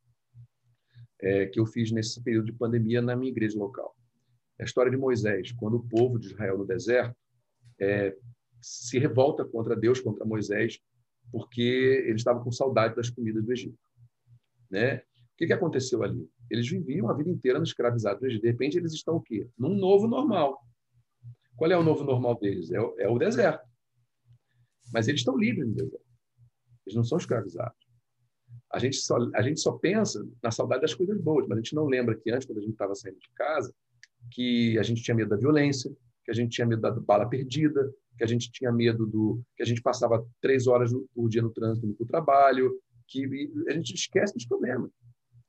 [1.21, 3.95] é, que eu fiz nesse período de pandemia na minha igreja local.
[4.57, 7.15] É a história de Moisés, quando o povo de Israel no deserto
[7.79, 8.15] é,
[8.61, 10.79] se revolta contra Deus, contra Moisés,
[11.31, 13.77] porque eles estavam com saudade das comidas do Egito.
[14.69, 14.97] Né?
[14.97, 16.27] O que, que aconteceu ali?
[16.49, 18.41] Eles viviam a vida inteira no escravizado do Egito.
[18.41, 19.47] De repente, eles estão o quê?
[19.57, 20.59] Num novo normal.
[21.55, 22.71] Qual é o novo normal deles?
[22.71, 23.67] É o, é o deserto.
[24.93, 26.05] Mas eles estão livres no deserto.
[26.85, 27.77] Eles não são escravizados.
[28.71, 31.75] A gente, só, a gente só pensa na saudade das coisas boas, mas a gente
[31.75, 33.73] não lembra que antes, quando a gente estava saindo de casa,
[34.31, 35.91] que a gente tinha medo da violência,
[36.23, 39.63] que a gente tinha medo da bala perdida, que a gente tinha medo do que
[39.63, 44.33] a gente passava três horas por dia no trânsito no trabalho, que a gente esquece
[44.33, 44.91] dos problemas.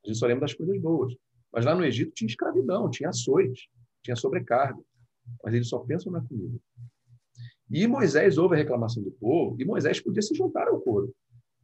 [0.04, 1.12] A gente só lembra das coisas boas.
[1.52, 3.68] Mas lá no Egito tinha escravidão, tinha açoite,
[4.04, 4.80] tinha sobrecarga.
[5.42, 6.56] Mas eles só pensam na comida.
[7.68, 11.12] E Moisés ouve a reclamação do povo, e Moisés podia se juntar ao coro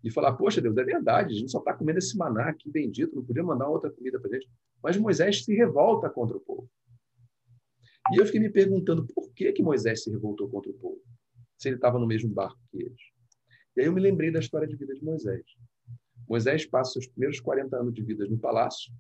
[0.03, 3.15] e falar: Poxa, Deus, é verdade, a gente só está comendo esse maná aqui bendito,
[3.15, 4.51] não podia mandar outra comida para a gente.
[4.83, 6.69] Mas Moisés se revolta contra o povo.
[8.13, 11.01] E eu fiquei me perguntando por que, que Moisés se revoltou contra o povo,
[11.59, 13.01] se ele estava no mesmo barco que eles.
[13.77, 15.45] E aí eu me lembrei da história de vida de Moisés.
[16.29, 18.93] Moisés passa os primeiros 40 anos de vida no palácio,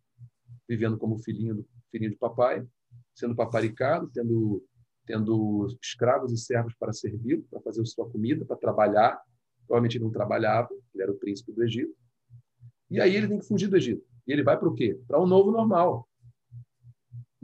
[0.68, 2.66] vivendo como filhinho, filhinho de papai,
[3.14, 4.64] sendo paparicado, tendo,
[5.06, 9.20] tendo escravos e servos para servir, para fazer sua comida, para trabalhar.
[9.66, 11.94] Provavelmente ele não trabalhava, ele era o príncipe do Egito.
[12.90, 14.04] E aí ele tem que fugir do Egito.
[14.26, 15.00] E ele vai para o quê?
[15.06, 16.08] Para um novo normal.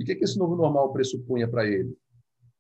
[0.03, 1.97] E o que, que esse novo normal pressupunha para ele?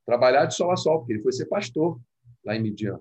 [0.06, 2.00] trabalhar de sol a sol, porque ele foi ser pastor
[2.44, 3.00] lá em Midian.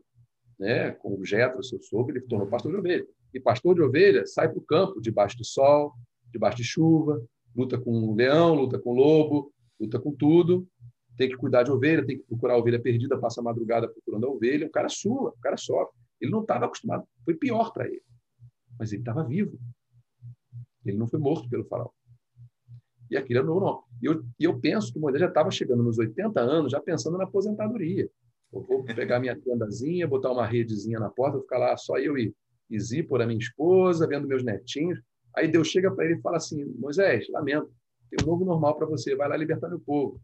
[0.60, 0.92] Né?
[0.92, 3.08] Com o Jetro, seu sogro, ele tornou pastor de ovelha.
[3.34, 5.94] E pastor de ovelha sai para o campo, debaixo do sol,
[6.32, 7.24] debaixo de chuva,
[7.56, 10.68] luta com o leão, luta com o lobo, luta com tudo,
[11.18, 14.28] tem que cuidar de ovelha, tem que procurar a ovelha perdida, passa a madrugada procurando
[14.28, 15.96] a ovelha, o cara sua, o cara sofre.
[16.20, 18.04] Ele não estava acostumado, foi pior para ele.
[18.78, 19.60] Mas ele estava vivo.
[20.86, 21.90] Ele não foi morto pelo faraó.
[23.12, 23.86] E aquilo é normal.
[24.02, 27.26] E eu, eu penso que Moisés já estava chegando nos 80 anos, já pensando na
[27.26, 28.10] aposentadoria.
[28.54, 32.18] Eu vou pegar minha tendazinha, botar uma redezinha na porta, vou ficar lá só eu
[32.18, 32.34] e,
[32.70, 35.00] e Zípora, minha esposa, vendo meus netinhos.
[35.36, 37.70] Aí Deus chega para ele e fala assim: Moisés, lamento,
[38.10, 40.22] tem um novo normal para você, vai lá libertar meu povo.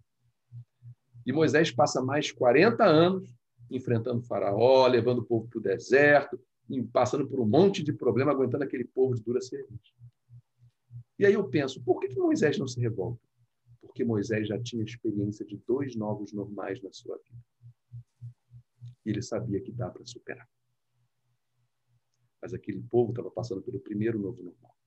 [1.26, 3.38] E Moisés passa mais 40 anos
[3.70, 6.40] enfrentando o faraó, levando o povo para o deserto,
[6.94, 9.94] passando por um monte de problema, aguentando aquele povo de dura serviço.
[11.20, 13.22] E aí eu penso, por que, que Moisés não se revolta?
[13.82, 17.43] Porque Moisés já tinha experiência de dois novos normais na sua vida.
[19.05, 20.47] E ele sabia que dá para superar.
[22.41, 24.78] Mas aquele povo estava passando pelo primeiro novo normal.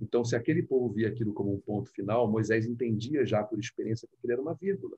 [0.00, 4.06] Então, se aquele povo via aquilo como um ponto final, Moisés entendia já por experiência
[4.06, 4.96] que aquilo era uma vírgula.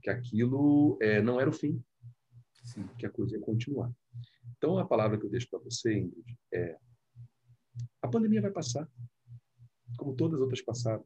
[0.00, 1.82] Que aquilo é, não era o fim.
[2.62, 2.86] Sim.
[2.98, 3.92] Que a coisa ia continuar.
[4.56, 6.78] Então, a palavra que eu deixo para você, Ingrid, é:
[8.02, 8.88] a pandemia vai passar,
[9.96, 11.04] como todas as outras passaram.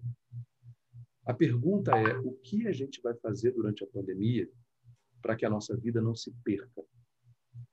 [1.25, 4.49] A pergunta é: o que a gente vai fazer durante a pandemia
[5.21, 6.83] para que a nossa vida não se perca?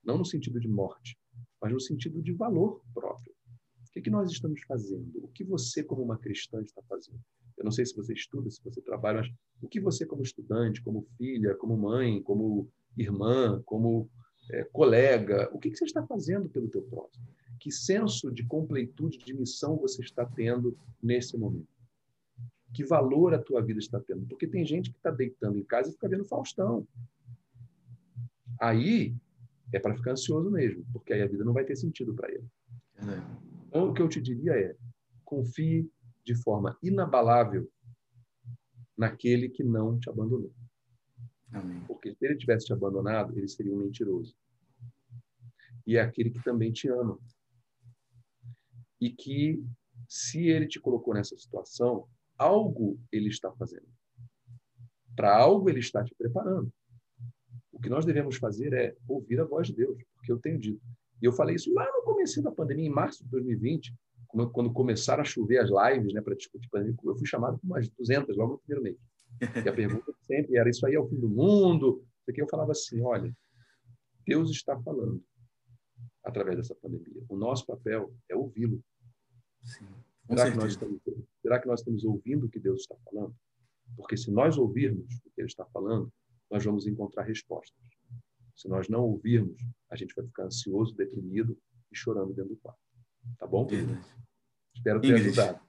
[0.04, 1.18] Não no sentido de morte,
[1.60, 3.34] mas no sentido de valor próprio.
[3.88, 5.24] O que, que nós estamos fazendo?
[5.24, 7.20] O que você, como uma cristã, está fazendo?
[7.58, 10.80] Eu não sei se você estuda, se você trabalha, mas o que você, como estudante,
[10.80, 14.08] como filha, como mãe, como irmã, como
[14.52, 17.26] é, colega, o que, que você está fazendo pelo teu próximo?
[17.60, 21.68] Que senso de completude, de missão você está tendo nesse momento?
[22.72, 24.26] Que valor a tua vida está tendo?
[24.26, 26.88] Porque tem gente que está deitando em casa e fica vendo Faustão.
[28.58, 29.14] Aí
[29.72, 32.46] é para ficar ansioso mesmo, porque aí a vida não vai ter sentido para ele.
[32.96, 33.50] É.
[33.68, 34.76] Então, o que eu te diria é:
[35.24, 35.90] confie
[36.24, 37.70] de forma inabalável
[38.96, 40.52] naquele que não te abandonou.
[41.52, 41.82] Amém.
[41.86, 44.34] Porque se ele tivesse te abandonado, ele seria um mentiroso.
[45.86, 47.18] E é aquele que também te ama.
[49.00, 49.62] E que,
[50.08, 53.88] se ele te colocou nessa situação, algo ele está fazendo.
[55.16, 56.72] Para algo ele está te preparando.
[57.72, 60.82] O que nós devemos fazer é ouvir a voz de Deus, porque eu tenho dito:
[61.22, 63.94] e eu falei isso lá no começo da pandemia, em março de 2020,
[64.52, 66.96] quando começaram a chover as lives né, para discutir pandemia.
[67.04, 69.64] Eu fui chamado por umas 200 logo no primeiro mês.
[69.64, 72.04] E a pergunta sempre era: Isso aí é o fim do mundo?
[72.28, 73.34] Aqui eu falava assim: Olha,
[74.26, 75.22] Deus está falando
[76.24, 77.22] através dessa pandemia.
[77.28, 78.82] O nosso papel é ouvi-lo.
[79.64, 81.00] Será, que nós estamos,
[81.42, 83.34] será que nós estamos ouvindo o que Deus está falando?
[83.96, 86.12] Porque se nós ouvirmos o que Ele está falando,
[86.50, 87.78] nós vamos encontrar respostas.
[88.54, 89.56] Se nós não ouvirmos,
[89.90, 91.56] a gente vai ficar ansioso, deprimido
[91.90, 92.80] e chorando dentro do quarto.
[93.38, 93.66] Tá bom?
[93.66, 94.00] Verdade.
[94.74, 95.60] Espero ter Ingrid, ajudado.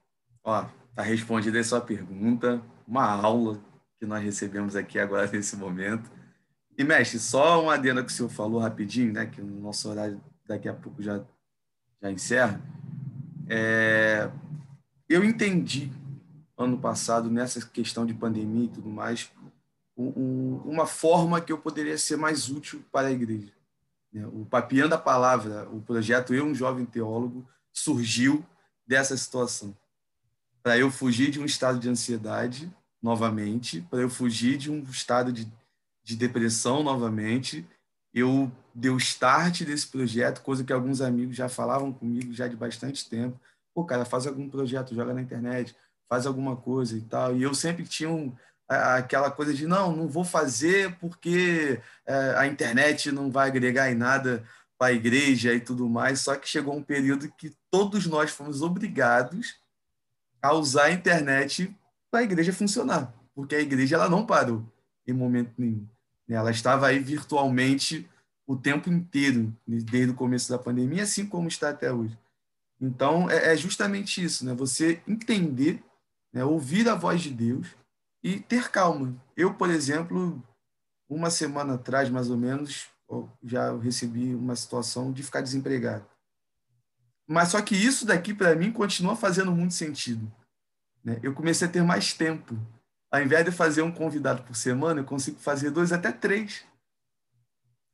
[0.44, 0.64] Ó,
[0.94, 2.62] tá respondida a sua pergunta.
[2.86, 3.62] Uma aula
[3.98, 6.10] que nós recebemos aqui agora nesse momento.
[6.76, 9.26] E, mestre, só uma adenda que o senhor falou rapidinho, né?
[9.26, 11.24] Que o nosso horário daqui a pouco já,
[12.00, 12.60] já encerra.
[13.48, 14.30] É,
[15.08, 15.92] eu entendi
[16.56, 19.30] ano passado, nessa questão de pandemia e tudo mais,
[19.96, 23.52] um, uma forma que eu poderia ser mais útil para a igreja.
[24.12, 24.26] Né?
[24.26, 28.44] O Papiando a Palavra, o projeto Eu, um Jovem Teólogo, surgiu
[28.86, 29.76] dessa situação.
[30.62, 32.72] Para eu fugir de um estado de ansiedade
[33.02, 35.50] novamente, para eu fugir de um estado de,
[36.04, 37.66] de depressão novamente,
[38.14, 42.56] eu dei o start desse projeto, coisa que alguns amigos já falavam comigo já de
[42.56, 43.40] bastante tempo.
[43.74, 45.74] Pô, cara, faz algum projeto, joga na internet,
[46.08, 47.36] faz alguma coisa e tal.
[47.36, 48.34] E eu sempre tinha um,
[48.68, 53.94] aquela coisa de não, não vou fazer porque é, a internet não vai agregar em
[53.94, 54.44] nada
[54.78, 56.20] para a igreja e tudo mais.
[56.20, 59.56] Só que chegou um período que todos nós fomos obrigados
[60.40, 61.74] a usar a internet
[62.10, 64.64] para a igreja funcionar, porque a igreja ela não parou
[65.06, 65.86] em momento nenhum.
[66.26, 66.36] Né?
[66.36, 68.08] Ela estava aí virtualmente
[68.52, 72.18] o tempo inteiro, desde o começo da pandemia, assim como está até hoje.
[72.80, 74.54] Então, é, é justamente isso, né?
[74.54, 75.82] Você entender,
[76.32, 76.44] né?
[76.44, 77.68] ouvir a voz de Deus,
[78.22, 79.16] e ter calma.
[79.36, 80.42] Eu, por exemplo,
[81.08, 82.88] uma semana atrás, mais ou menos,
[83.42, 86.06] já recebi uma situação de ficar desempregado.
[87.26, 90.30] Mas só que isso daqui, para mim, continua fazendo muito sentido.
[91.02, 91.18] Né?
[91.22, 92.56] Eu comecei a ter mais tempo.
[93.10, 96.64] Ao invés de fazer um convidado por semana, eu consigo fazer dois até três.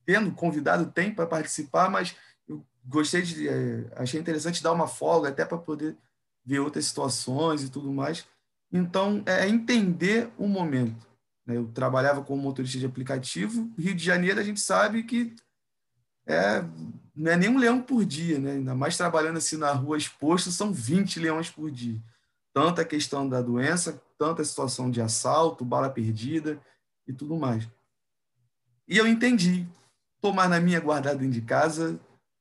[0.08, 2.16] Tendo convidado, tem para participar, mas
[2.48, 3.46] eu gostei de.
[3.46, 5.98] É, achei interessante dar uma folga até para poder
[6.42, 8.26] ver outras situações e tudo mais.
[8.72, 11.06] Então, é entender o momento.
[11.44, 11.58] Né?
[11.58, 13.70] Eu trabalhava como motorista de aplicativo.
[13.78, 15.36] Rio de Janeiro, a gente sabe que
[16.26, 16.64] é,
[17.14, 18.52] não é nem um leão por dia, né?
[18.52, 22.02] ainda mais trabalhando assim na rua exposto, são 20 leões por dia.
[22.54, 26.58] Tanto a questão da doença, tanto a situação de assalto, bala perdida
[27.06, 27.68] e tudo mais.
[28.88, 29.68] E eu entendi.
[30.20, 31.98] Tomar na minha guardada dentro de casa,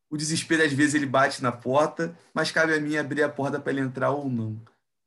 [0.10, 3.60] o desespero às vezes ele bate na porta, mas cabe a mim abrir a porta
[3.60, 4.62] para ele entrar ou não.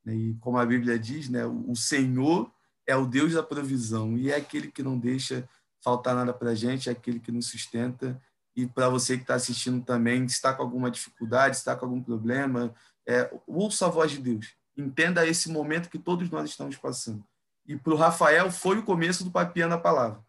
[0.04, 0.14] Né?
[0.14, 2.50] E como a Bíblia diz, né, o Senhor
[2.86, 5.48] é o Deus da provisão e é aquele que não deixa
[5.82, 8.20] faltar nada para a gente, é aquele que nos sustenta.
[8.54, 12.74] E para você que está assistindo também, está com alguma dificuldade, está com algum problema,
[13.06, 14.54] é, ouça a voz de Deus.
[14.76, 17.24] Entenda esse momento que todos nós estamos passando.
[17.66, 20.20] E para o Rafael foi o começo do Papiando a Palavra.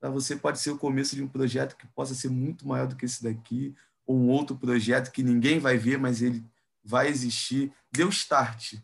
[0.00, 2.96] Para você pode ser o começo de um projeto que possa ser muito maior do
[2.96, 3.74] que esse daqui,
[4.06, 6.44] ou um outro projeto que ninguém vai ver, mas ele
[6.84, 7.72] vai existir.
[7.90, 8.74] Dê o start.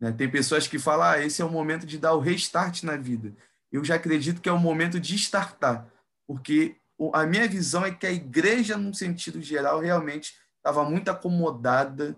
[0.00, 0.12] Né?
[0.12, 3.34] Tem pessoas que falam, ah, esse é o momento de dar o restart na vida.
[3.70, 5.86] Eu já acredito que é o momento de startar,
[6.26, 6.76] porque
[7.12, 12.16] a minha visão é que a igreja, num sentido geral, realmente estava muito acomodada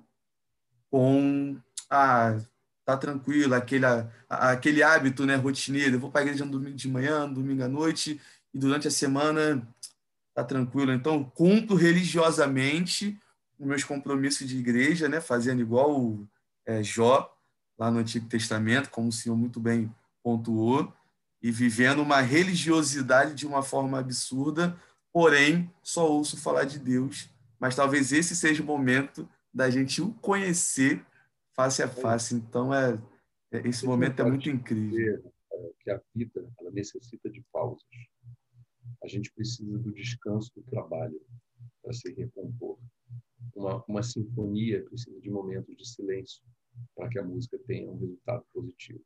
[0.90, 1.56] com
[1.90, 2.36] ah,
[2.84, 3.84] tá tranquilo, aquele,
[4.28, 5.96] aquele hábito né, rotineiro.
[5.96, 8.20] Eu vou para a igreja no domingo de manhã, no domingo à noite,
[8.56, 9.68] e durante a semana
[10.34, 10.90] tá tranquilo.
[10.90, 13.20] Então, cumpro religiosamente
[13.58, 16.26] os meus compromissos de igreja, né, fazendo igual o
[16.64, 17.30] é, Jó,
[17.78, 20.90] lá no Antigo Testamento, como o senhor muito bem pontuou,
[21.42, 24.74] e vivendo uma religiosidade de uma forma absurda,
[25.12, 27.28] porém, só ouço falar de Deus.
[27.60, 31.04] Mas talvez esse seja o momento da gente o conhecer
[31.54, 32.34] face a face.
[32.34, 32.98] Então, é,
[33.52, 35.22] é esse momento é muito incrível.
[35.52, 37.84] É, que a vida ela necessita de pausas.
[39.02, 41.20] A gente precisa do descanso do trabalho
[41.82, 42.78] para se recompor.
[43.54, 46.42] Uma, uma sinfonia precisa de momentos de silêncio
[46.94, 49.04] para que a música tenha um resultado positivo.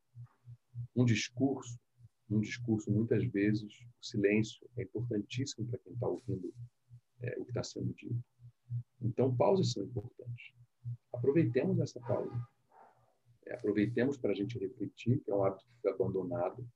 [0.95, 1.79] Um discurso,
[2.29, 6.53] um discurso muitas vezes o silêncio é importantíssimo para quem está ouvindo
[7.21, 8.23] é, o que está sendo dito.
[9.01, 10.53] Então pausas são importantes.
[11.13, 12.47] Aproveitemos essa pausa.
[13.45, 16.67] É, aproveitemos para a gente refletir, que é um hábito que foi abandonado.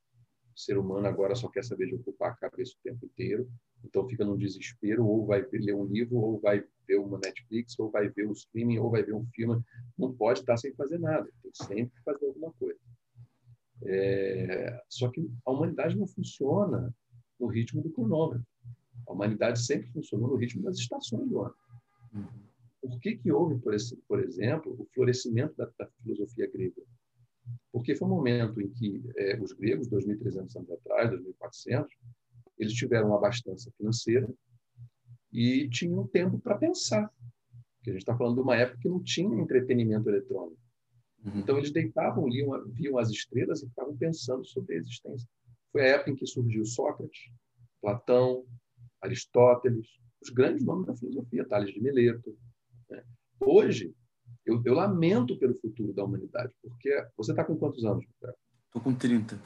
[0.55, 3.49] O ser humano agora só quer saber de ocupar a cabeça o tempo inteiro,
[3.83, 7.91] então fica num desespero, ou vai ler um livro, ou vai ver uma Netflix, ou
[7.91, 9.61] vai ver um streaming, ou vai ver um filme.
[9.97, 12.79] Não pode estar sem fazer nada, tem sempre que fazer alguma coisa.
[13.83, 14.81] É...
[14.89, 16.93] Só que a humanidade não funciona
[17.39, 18.45] no ritmo do cronômetro.
[19.07, 21.55] A humanidade sempre funcionou no ritmo das estações do ano.
[22.13, 22.45] Uhum.
[22.81, 26.81] Por que, que houve, por, esse, por exemplo, o florescimento da, da, filosofia grega?
[27.71, 31.87] Porque foi um momento em que é, os gregos, 2.300 anos atrás, 2.400,
[32.57, 34.27] eles tiveram uma abastança financeira
[35.31, 37.11] e tinham tempo para pensar.
[37.77, 40.59] Porque a gente está falando de uma época que não tinha entretenimento eletrônico.
[41.23, 41.39] Uhum.
[41.39, 45.27] Então, eles deitavam, liam, viam as estrelas e ficavam pensando sobre a existência.
[45.71, 47.31] Foi a época em que surgiu Sócrates,
[47.81, 48.45] Platão,
[49.01, 49.87] Aristóteles,
[50.21, 52.35] os grandes nomes da filosofia, Tales de Mileto,
[52.89, 53.03] né?
[53.39, 53.93] Hoje,
[54.45, 58.05] eu, eu, lamento pelo futuro da humanidade, porque você está com quantos anos?
[58.67, 59.39] Estou com 30.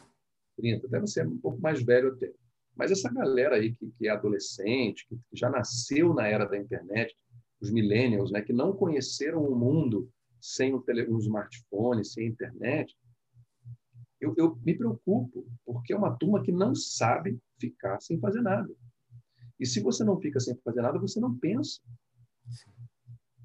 [0.57, 2.31] 30, deve ser um pouco mais velho até.
[2.75, 6.57] Mas essa galera aí que, que é adolescente, que, que já nasceu na era da
[6.57, 7.15] internet,
[7.61, 12.95] os millennials, né, que não conheceram o mundo sem um, tele, um smartphone, sem internet,
[14.19, 18.73] eu, eu, me preocupo, porque é uma turma que não sabe ficar sem fazer nada.
[19.59, 21.81] E se você não fica sem fazer nada, você não pensa.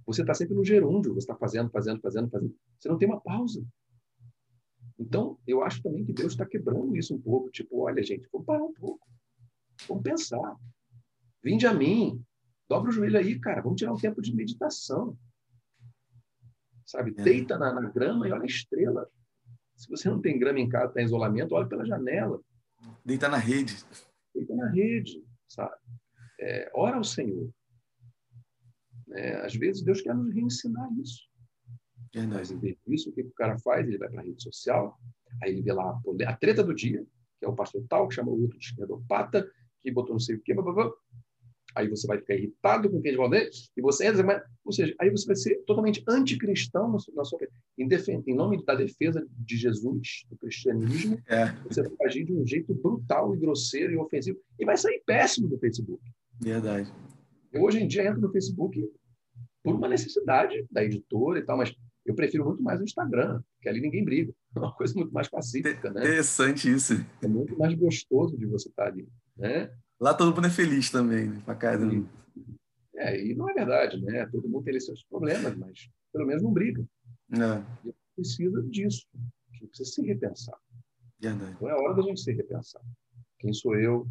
[0.07, 2.55] Você está sempre no gerúndio, você está fazendo, fazendo, fazendo, fazendo.
[2.79, 3.65] Você não tem uma pausa.
[4.99, 7.51] Então, eu acho também que Deus está quebrando isso um pouco.
[7.51, 9.07] Tipo, olha, gente, vamos parar um pouco.
[9.89, 10.57] Vamos pensar.
[11.43, 12.23] Vinde a mim.
[12.69, 13.63] Dobra o joelho aí, cara.
[13.63, 15.17] Vamos tirar um tempo de meditação.
[16.87, 17.15] Sabe?
[17.19, 17.23] É.
[17.23, 19.09] Deita na, na, grama e olha a estrela.
[19.77, 22.41] Se você não tem grama em casa, está em isolamento, olha pela janela.
[23.05, 23.77] Deita na rede.
[24.35, 25.75] Deita na rede, sabe?
[26.41, 27.51] É, ora ao Senhor.
[29.15, 31.23] É, às vezes Deus quer nos reensinar isso.
[32.29, 33.87] Mas em vez disso, o que o cara faz?
[33.87, 34.99] Ele vai para a rede social,
[35.43, 37.05] aí ele vê lá a, a, treta do dia,
[37.39, 39.49] que é o pastor tal, que chamou o outro de esquerdopata,
[39.83, 40.93] que botou não sei o quê, blá, blá, blá.
[41.75, 43.37] aí você vai ficar irritado com quem de volta
[43.77, 47.41] e você entra, ou seja, aí você vai ser totalmente anticristão na sua
[47.77, 47.89] em,
[48.27, 51.47] em nome da defesa de Jesus, do cristianismo, é.
[51.69, 55.49] você vai agir de um jeito brutal e grosseiro e ofensivo, e vai sair péssimo
[55.49, 56.03] do Facebook.
[56.41, 56.93] Verdade.
[57.53, 58.89] Eu hoje em dia entro no Facebook
[59.65, 63.69] por uma necessidade da editora e tal, mas eu prefiro muito mais o Instagram, porque
[63.69, 64.33] ali ninguém briga.
[64.55, 66.03] É uma coisa muito mais pacífica, né?
[66.03, 66.93] Interessante isso.
[67.21, 69.69] É muito mais gostoso de você estar ali, né?
[69.99, 71.43] Lá todo mundo é feliz também, né?
[71.45, 72.09] Pra caramba.
[72.95, 74.27] É, e não é verdade, né?
[74.27, 76.87] Todo mundo tem seus problemas, mas pelo menos não briga.
[77.33, 77.89] É.
[77.89, 79.09] E precisa disso.
[79.51, 80.57] A gente precisa se repensar.
[81.19, 81.53] Verdade.
[81.57, 82.83] Então é hora da gente se repensar.
[83.41, 84.03] Quem sou eu?
[84.03, 84.09] O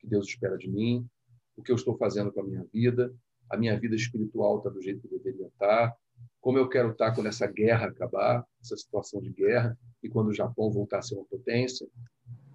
[0.00, 1.08] que Deus espera de mim?
[1.56, 3.14] O que eu estou fazendo com a minha vida?
[3.50, 5.94] A minha vida espiritual está do jeito que deveria estar?
[6.40, 10.34] Como eu quero estar quando essa guerra acabar, essa situação de guerra, e quando o
[10.34, 11.86] Japão voltar a ser uma potência,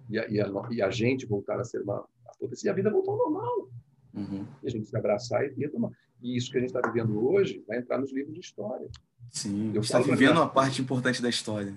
[0.08, 2.04] e a, e a, e a gente voltar a ser uma
[2.38, 3.68] potência, e a vida voltar ao normal.
[4.14, 4.46] Uhum.
[4.62, 5.90] E a gente se abraçar e retomar.
[6.22, 8.88] E isso que a gente está vivendo hoje vai entrar nos livros de história.
[9.30, 10.32] Sim, eu está vivendo minha...
[10.32, 11.74] uma parte importante da história.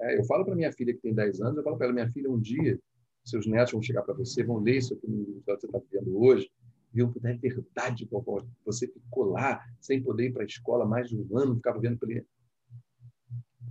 [0.00, 2.10] É, eu falo para minha filha que tem 10 anos, eu falo para ela, minha
[2.10, 2.78] filha, um dia
[3.24, 5.78] seus netos vão chegar para você, vão ler isso aqui no livro que você está
[5.78, 6.50] vivendo hoje,
[6.92, 11.08] viu que é verdade, vovó, você ficou lá sem poder ir para a escola mais
[11.08, 12.24] de um ano, ficava vendo pelo...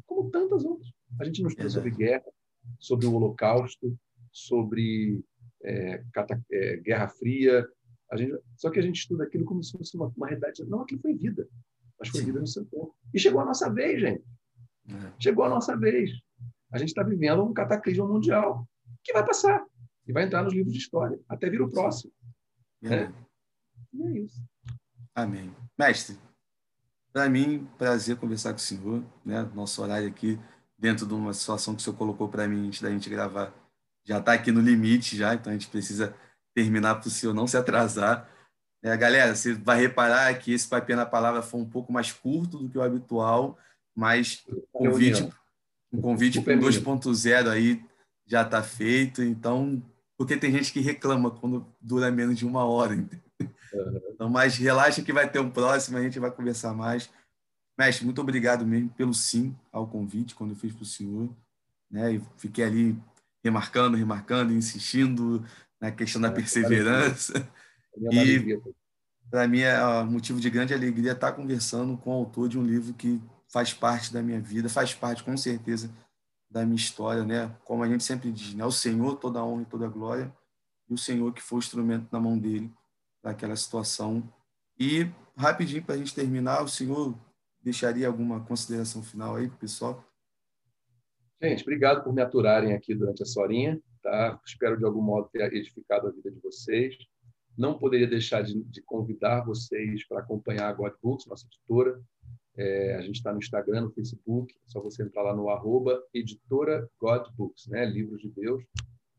[0.05, 0.91] Como tantas outras.
[1.19, 2.25] A gente não estuda sobre guerra,
[2.79, 3.97] sobre o Holocausto,
[4.31, 5.23] sobre
[5.63, 6.41] é, cata...
[6.51, 7.67] é, Guerra Fria,
[8.11, 8.37] a gente...
[8.55, 10.65] só que a gente estuda aquilo como se fosse uma, uma realidade.
[10.65, 11.47] Não, aquilo foi vida,
[11.99, 12.27] mas foi Sim.
[12.27, 12.95] vida no seu corpo.
[13.13, 14.23] E chegou a nossa vez, gente.
[14.89, 15.13] É.
[15.19, 16.11] Chegou a nossa vez.
[16.71, 18.67] A gente está vivendo um cataclismo mundial
[19.03, 19.63] que vai passar
[20.07, 22.11] e vai entrar nos livros de história, até vir o próximo.
[22.81, 23.13] Né?
[23.93, 24.43] E é isso.
[25.13, 25.53] Amém.
[25.77, 26.17] Mestre,
[27.11, 29.03] para mim, prazer conversar com o senhor.
[29.25, 29.43] Né?
[29.53, 30.39] Nosso horário aqui,
[30.77, 33.53] dentro de uma situação que o senhor colocou para mim antes da gente gravar,
[34.03, 36.15] já está aqui no limite, já, então a gente precisa
[36.53, 38.29] terminar para o senhor não se atrasar.
[38.83, 42.57] É, galera, você vai reparar que esse papel na palavra foi um pouco mais curto
[42.57, 43.57] do que o habitual,
[43.95, 45.29] mas convite,
[45.91, 47.83] um convite para 2.0 aí
[48.25, 49.21] já está feito.
[49.21, 49.83] Então,
[50.21, 52.93] porque tem gente que reclama quando dura menos de uma hora.
[52.93, 53.09] Uhum.
[54.13, 57.09] Então, mas relaxa que vai ter um próximo, a gente vai conversar mais.
[57.75, 61.27] Mestre, muito obrigado mesmo pelo sim ao convite, quando eu fiz para o senhor.
[61.89, 62.13] Né?
[62.13, 63.01] E fiquei ali
[63.43, 65.43] remarcando, remarcando, insistindo
[65.79, 67.49] na questão da é, perseverança.
[68.11, 68.61] É e
[69.27, 72.93] para mim é motivo de grande alegria estar conversando com o autor de um livro
[72.93, 73.19] que
[73.51, 75.89] faz parte da minha vida, faz parte com certeza
[76.51, 77.55] da minha história, né?
[77.63, 78.65] Como a gente sempre diz, né?
[78.65, 80.35] O Senhor toda a honra e toda a glória,
[80.89, 82.71] e o Senhor que foi o instrumento na mão dele
[83.23, 84.21] daquela situação.
[84.77, 87.15] E rapidinho para a gente terminar, o Senhor
[87.61, 90.03] deixaria alguma consideração final aí, pessoal?
[91.41, 94.39] Gente, obrigado por me aturarem aqui durante essa horinha, tá?
[94.45, 96.95] Espero de algum modo ter edificado a vida de vocês.
[97.57, 102.01] Não poderia deixar de, de convidar vocês para acompanhar a God Books, nossa editora.
[102.57, 106.03] É, a gente está no Instagram, no Facebook, é só você entrar lá no arroba
[106.13, 107.85] editora God Books, né?
[107.85, 108.63] Livros de Deus.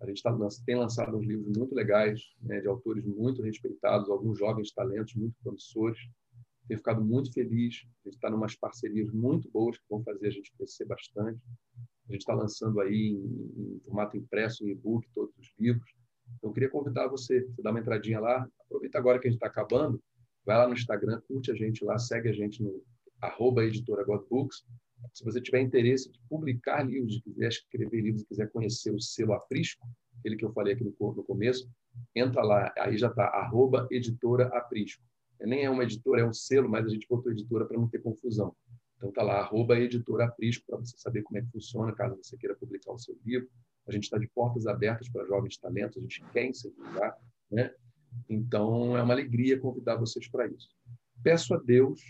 [0.00, 2.60] A gente tá, tem lançado uns livros muito legais, né?
[2.60, 5.98] de autores muito respeitados, alguns jovens talentos muito promissores.
[6.66, 7.82] Tenho ficado muito feliz.
[8.04, 11.40] A gente está em umas parcerias muito boas que vão fazer a gente crescer bastante.
[12.08, 15.88] A gente está lançando aí em, em formato impresso, em e-book, todos os livros.
[16.36, 19.38] Então, eu queria convidar você, você dá uma entradinha lá, aproveita agora que a gente
[19.38, 20.02] está acabando,
[20.44, 22.82] vai lá no Instagram, curte a gente lá, segue a gente no
[23.22, 24.64] arroba editora Godbooks.
[25.14, 29.86] Se você tiver interesse de publicar livros, quiser escrever livros, quiser conhecer o selo Aprisco,
[30.18, 31.68] aquele que eu falei aqui no, no começo,
[32.14, 35.02] entra lá, aí já está, arroba editora Aprisco.
[35.40, 38.00] Nem é uma editora, é um selo, mas a gente botou editora para não ter
[38.00, 38.54] confusão.
[38.96, 42.36] Então está lá, arroba editora Aprisco, para você saber como é que funciona, caso você
[42.36, 43.48] queira publicar o seu livro.
[43.88, 47.18] A gente está de portas abertas para jovens talentos, a gente quer incentivar,
[47.50, 47.74] né?
[48.28, 50.68] Então, é uma alegria convidar vocês para isso.
[51.24, 52.00] Peço a Deus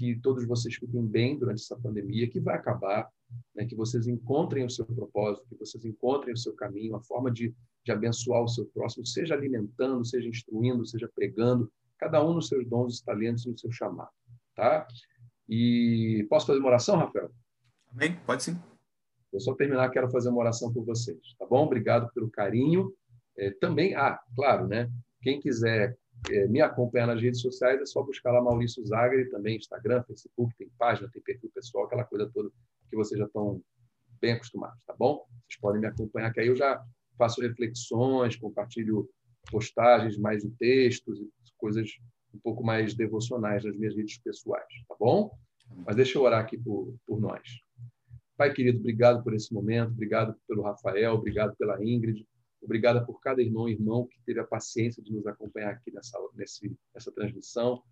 [0.00, 3.06] que todos vocês fiquem bem durante essa pandemia, que vai acabar,
[3.54, 3.66] né?
[3.66, 7.54] que vocês encontrem o seu propósito, que vocês encontrem o seu caminho, a forma de,
[7.84, 12.66] de abençoar o seu próximo, seja alimentando, seja instruindo, seja pregando, cada um nos seus
[12.66, 14.08] dons e talentos, no seu chamado.
[14.56, 14.88] Tá?
[15.46, 17.30] E posso fazer uma oração, Rafael?
[17.92, 18.58] Amém, pode sim.
[19.30, 21.66] Vou só terminar, quero fazer uma oração por vocês, tá bom?
[21.66, 22.90] Obrigado pelo carinho.
[23.36, 24.90] É, também, ah, claro, né?
[25.20, 25.98] Quem quiser
[26.48, 30.68] me acompanhar nas redes sociais, é só buscar lá Maurício Zagre, também Instagram, Facebook, tem
[30.78, 32.50] página, tem perfil pessoal, aquela coisa toda
[32.88, 33.62] que vocês já estão
[34.20, 35.24] bem acostumados, tá bom?
[35.46, 36.84] Vocês podem me acompanhar, que aí eu já
[37.16, 39.08] faço reflexões, compartilho
[39.50, 41.18] postagens mais de textos
[41.60, 41.90] coisas
[42.34, 45.30] um pouco mais devocionais nas minhas redes pessoais, tá bom?
[45.86, 47.42] Mas deixa eu orar aqui por, por nós.
[48.36, 52.26] Pai querido, obrigado por esse momento, obrigado pelo Rafael, obrigado pela Ingrid,
[52.62, 56.18] Obrigada por cada irmão e irmão que teve a paciência de nos acompanhar aqui nessa,
[56.34, 57.82] nesse, nessa transmissão.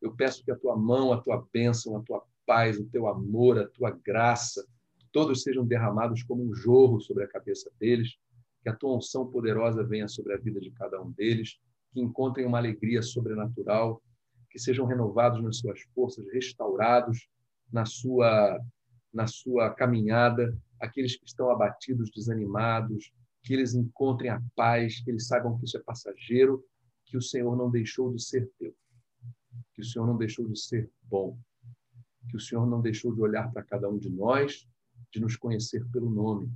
[0.00, 3.58] Eu peço que a tua mão, a tua bênção, a tua paz, o teu amor,
[3.58, 4.66] a tua graça,
[5.12, 8.16] todos sejam derramados como um jorro sobre a cabeça deles,
[8.62, 11.58] que a tua unção poderosa venha sobre a vida de cada um deles,
[11.92, 14.02] que encontrem uma alegria sobrenatural,
[14.50, 17.28] que sejam renovados nas suas forças, restaurados
[17.72, 18.60] na sua
[19.12, 23.10] na sua caminhada, aqueles que estão abatidos, desanimados,
[23.46, 26.64] que eles encontrem a paz, que eles saibam que isso é passageiro,
[27.04, 28.74] que o Senhor não deixou de ser teu,
[29.72, 31.38] que o Senhor não deixou de ser bom,
[32.28, 34.66] que o Senhor não deixou de olhar para cada um de nós,
[35.12, 36.52] de nos conhecer pelo nome,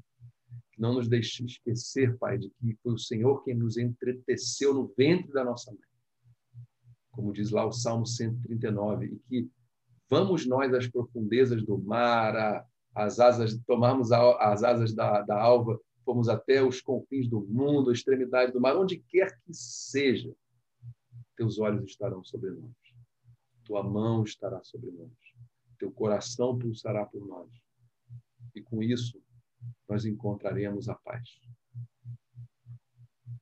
[0.76, 5.30] Não nos deixe esquecer, Pai, de que foi o Senhor quem nos entreteceu no ventre
[5.30, 5.80] da nossa mãe.
[7.12, 9.51] Como diz lá o Salmo 139, e que
[10.09, 15.78] vamos nós às profundezas do mar, às asas, tomarmos as asas da, da alva,
[16.11, 20.34] fomos até os confins do mundo, a extremidade do mar, onde quer que seja,
[21.36, 22.74] teus olhos estarão sobre nós,
[23.64, 25.12] tua mão estará sobre nós,
[25.78, 27.48] teu coração pulsará por nós.
[28.56, 29.22] E com isso,
[29.88, 31.28] nós encontraremos a paz.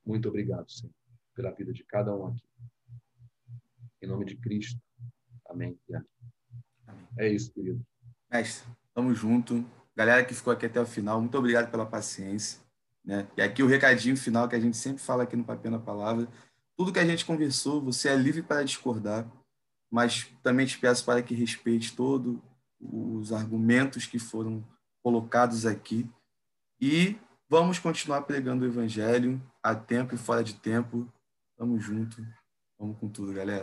[0.05, 0.93] Muito obrigado, Senhor,
[1.33, 2.47] pela vida de cada um aqui.
[3.99, 4.79] Em nome de Cristo.
[5.47, 7.07] Amém amém.
[7.17, 7.83] É isso, querido.
[8.29, 9.65] Mestre, tamo junto.
[9.99, 12.61] Galera que ficou aqui até o final, muito obrigado pela paciência.
[13.03, 13.27] Né?
[13.35, 16.25] E aqui o recadinho final que a gente sempre fala aqui no Papel na Palavra.
[16.77, 19.29] Tudo que a gente conversou, você é livre para discordar,
[19.91, 22.37] mas também te peço para que respeite todos
[22.79, 24.65] os argumentos que foram
[25.03, 26.09] colocados aqui
[26.79, 27.17] e
[27.49, 31.11] vamos continuar pregando o evangelho a tempo e fora de tempo.
[31.57, 32.25] Tamo junto.
[32.79, 33.57] Vamos com tudo, galera.